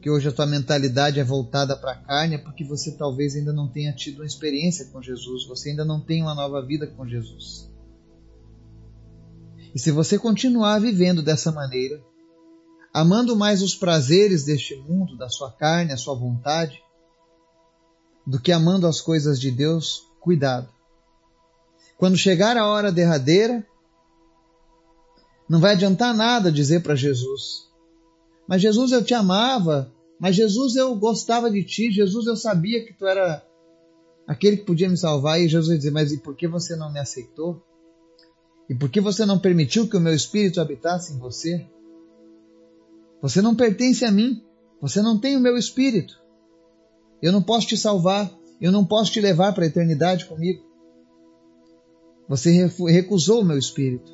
que 0.00 0.08
hoje 0.08 0.28
a 0.28 0.32
tua 0.32 0.46
mentalidade 0.46 1.18
é 1.18 1.24
voltada 1.24 1.76
para 1.76 1.90
a 1.90 1.96
carne, 1.96 2.36
é 2.36 2.38
porque 2.38 2.64
você 2.64 2.92
talvez 2.92 3.34
ainda 3.34 3.52
não 3.52 3.66
tenha 3.66 3.92
tido 3.92 4.18
uma 4.18 4.24
experiência 4.24 4.84
com 4.92 5.02
Jesus, 5.02 5.44
você 5.48 5.70
ainda 5.70 5.84
não 5.84 5.98
tem 6.00 6.22
uma 6.22 6.36
nova 6.36 6.64
vida 6.64 6.86
com 6.86 7.04
Jesus. 7.04 7.68
E 9.74 9.78
se 9.80 9.90
você 9.90 10.16
continuar 10.16 10.78
vivendo 10.78 11.20
dessa 11.20 11.50
maneira, 11.50 12.00
amando 12.94 13.34
mais 13.34 13.60
os 13.60 13.74
prazeres 13.74 14.44
deste 14.44 14.76
mundo, 14.76 15.16
da 15.16 15.28
sua 15.28 15.50
carne, 15.50 15.92
a 15.92 15.96
sua 15.96 16.14
vontade, 16.14 16.80
do 18.26 18.40
que 18.40 18.52
amando 18.52 18.86
as 18.86 19.00
coisas 19.00 19.40
de 19.40 19.50
Deus, 19.50 20.08
cuidado. 20.20 20.68
Quando 21.96 22.16
chegar 22.16 22.56
a 22.56 22.66
hora 22.66 22.90
derradeira, 22.90 23.66
não 25.48 25.60
vai 25.60 25.72
adiantar 25.72 26.14
nada 26.14 26.50
dizer 26.50 26.82
para 26.82 26.94
Jesus: 26.94 27.68
Mas 28.46 28.62
Jesus, 28.62 28.92
eu 28.92 29.04
te 29.04 29.14
amava, 29.14 29.92
mas 30.18 30.36
Jesus, 30.36 30.76
eu 30.76 30.94
gostava 30.94 31.50
de 31.50 31.64
ti, 31.64 31.90
Jesus, 31.90 32.26
eu 32.26 32.36
sabia 32.36 32.84
que 32.84 32.92
tu 32.92 33.06
era 33.06 33.44
aquele 34.26 34.58
que 34.58 34.64
podia 34.64 34.88
me 34.88 34.96
salvar. 34.96 35.40
E 35.40 35.48
Jesus 35.48 35.68
vai 35.68 35.76
dizer: 35.76 35.90
Mas 35.90 36.12
e 36.12 36.18
por 36.18 36.36
que 36.36 36.46
você 36.46 36.76
não 36.76 36.92
me 36.92 37.00
aceitou? 37.00 37.62
E 38.68 38.74
por 38.74 38.88
que 38.88 39.00
você 39.00 39.26
não 39.26 39.38
permitiu 39.38 39.88
que 39.88 39.96
o 39.96 40.00
meu 40.00 40.14
espírito 40.14 40.60
habitasse 40.60 41.12
em 41.12 41.18
você? 41.18 41.66
Você 43.20 43.42
não 43.42 43.54
pertence 43.54 44.04
a 44.04 44.10
mim, 44.10 44.42
você 44.80 45.02
não 45.02 45.18
tem 45.18 45.36
o 45.36 45.40
meu 45.40 45.56
espírito. 45.56 46.21
Eu 47.22 47.30
não 47.30 47.40
posso 47.40 47.68
te 47.68 47.76
salvar, 47.76 48.30
eu 48.60 48.72
não 48.72 48.84
posso 48.84 49.12
te 49.12 49.20
levar 49.20 49.54
para 49.54 49.64
a 49.64 49.68
eternidade 49.68 50.26
comigo. 50.26 50.64
Você 52.28 52.66
recusou 52.88 53.40
o 53.40 53.44
meu 53.44 53.56
Espírito. 53.56 54.12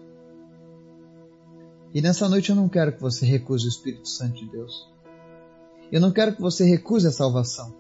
E 1.95 2.03
nessa 2.03 2.29
noite 2.29 2.51
eu 2.51 2.57
não 2.57 2.69
quero 2.69 2.93
que 2.93 3.01
você 3.01 3.25
recuse 3.25 3.67
o 3.67 3.69
Espírito 3.69 4.09
Santo 4.09 4.35
de 4.35 4.51
Deus. 4.51 4.93
Eu 5.91 6.01
não 6.03 6.13
quero 6.13 6.37
que 6.37 6.43
você 6.43 6.65
recuse 6.65 7.07
a 7.07 7.11
salvação. 7.11 7.75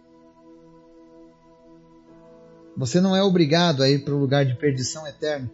Você 2.74 3.00
não 3.00 3.14
é 3.14 3.22
obrigado 3.22 3.82
a 3.82 3.90
ir 3.90 4.04
para 4.04 4.14
o 4.14 4.18
lugar 4.18 4.46
de 4.46 4.54
perdição 4.54 5.06
eterna. 5.06 5.50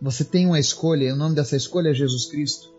Você 0.00 0.24
tem 0.24 0.46
uma 0.46 0.58
escolha, 0.58 1.04
e 1.04 1.12
o 1.12 1.16
nome 1.16 1.34
dessa 1.34 1.54
escolha 1.54 1.90
é 1.90 1.94
Jesus 1.94 2.26
Cristo. 2.26 2.74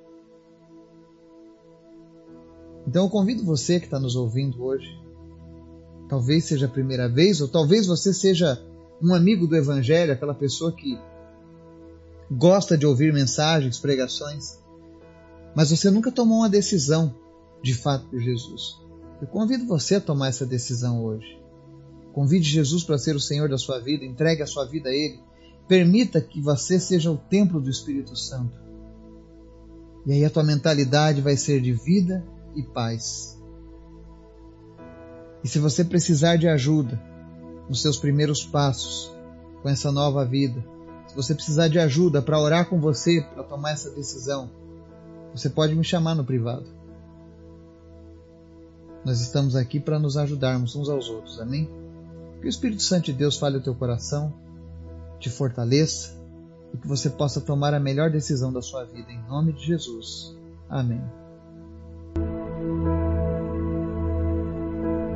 Então 2.88 3.06
eu 3.06 3.10
convido 3.10 3.46
você 3.46 3.80
que 3.80 3.86
está 3.86 4.00
nos 4.00 4.16
ouvindo 4.16 4.64
hoje, 4.64 5.01
talvez 6.12 6.44
seja 6.44 6.66
a 6.66 6.70
primeira 6.70 7.08
vez, 7.08 7.40
ou 7.40 7.48
talvez 7.48 7.88
você 7.88 8.14
seja 8.14 8.62
um 9.02 9.14
amigo 9.14 9.48
do 9.48 9.56
Evangelho, 9.56 10.12
aquela 10.12 10.34
pessoa 10.34 10.74
que 10.74 11.00
gosta 12.30 12.78
de 12.78 12.86
ouvir 12.86 13.14
mensagens, 13.14 13.80
pregações, 13.80 14.60
mas 15.56 15.70
você 15.70 15.90
nunca 15.90 16.12
tomou 16.12 16.40
uma 16.40 16.50
decisão 16.50 17.16
de 17.64 17.74
fato 17.74 18.08
por 18.08 18.20
Jesus. 18.20 18.78
Eu 19.22 19.28
convido 19.28 19.66
você 19.66 19.96
a 19.96 20.02
tomar 20.02 20.28
essa 20.28 20.46
decisão 20.46 21.02
hoje. 21.02 21.40
Convide 22.12 22.50
Jesus 22.50 22.84
para 22.84 22.98
ser 22.98 23.16
o 23.16 23.20
Senhor 23.20 23.48
da 23.48 23.58
sua 23.58 23.80
vida, 23.80 24.04
entregue 24.04 24.42
a 24.42 24.48
sua 24.48 24.66
vida 24.66 24.90
a 24.90 24.94
Ele. 24.94 25.18
Permita 25.66 26.20
que 26.20 26.42
você 26.42 26.78
seja 26.78 27.10
o 27.10 27.18
templo 27.18 27.62
do 27.62 27.70
Espírito 27.70 28.18
Santo. 28.18 28.60
E 30.06 30.12
aí 30.12 30.26
a 30.26 30.30
tua 30.30 30.44
mentalidade 30.44 31.22
vai 31.22 31.38
ser 31.38 31.62
de 31.62 31.72
vida 31.72 32.22
e 32.54 32.64
paz. 32.64 33.41
E 35.44 35.48
se 35.48 35.60
você 35.60 35.84
precisar 35.84 36.36
de 36.36 36.48
ajuda, 36.48 37.00
nos 37.72 37.82
seus 37.82 37.98
primeiros 37.98 38.44
passos 38.44 39.10
com 39.62 39.70
essa 39.70 39.94
nova 39.94 40.26
vida. 40.26 40.62
Se 41.08 41.16
você 41.16 41.34
precisar 41.34 41.70
de 41.70 41.80
ajuda 41.80 42.22
para 42.22 42.38
orar 42.38 42.68
com 42.68 42.82
você, 42.82 43.22
para 43.34 43.44
tomar 43.44 43.72
essa 43.72 43.90
decisão, 43.92 44.50
você 45.34 45.50
pode 45.50 45.74
me 45.74 45.84
chamar 45.84 46.14
no 46.14 46.26
privado. 46.26 46.66
Nós 49.06 49.22
estamos 49.22 49.56
aqui 49.56 49.80
para 49.80 49.98
nos 49.98 50.18
ajudarmos 50.18 50.76
uns 50.76 50.90
aos 50.90 51.10
outros, 51.10 51.40
amém? 51.40 51.70
Que 52.42 52.48
o 52.48 52.50
Espírito 52.50 52.84
Santo 52.84 53.06
de 53.06 53.14
Deus 53.14 53.38
fale 53.38 53.58
o 53.58 53.64
teu 53.64 53.74
coração, 53.74 54.34
te 55.18 55.30
fortaleça 55.30 56.14
e 56.74 56.78
que 56.78 56.88
você 56.88 57.10
possa 57.10 57.40
tomar 57.40 57.74
a 57.74 57.80
melhor 57.80 58.12
decisão 58.12 58.52
da 58.52 58.62
sua 58.62 58.84
vida, 58.84 59.12
em 59.12 59.22
nome 59.30 59.54
de 59.54 59.66
Jesus. 59.66 60.36
Amém. 60.70 61.21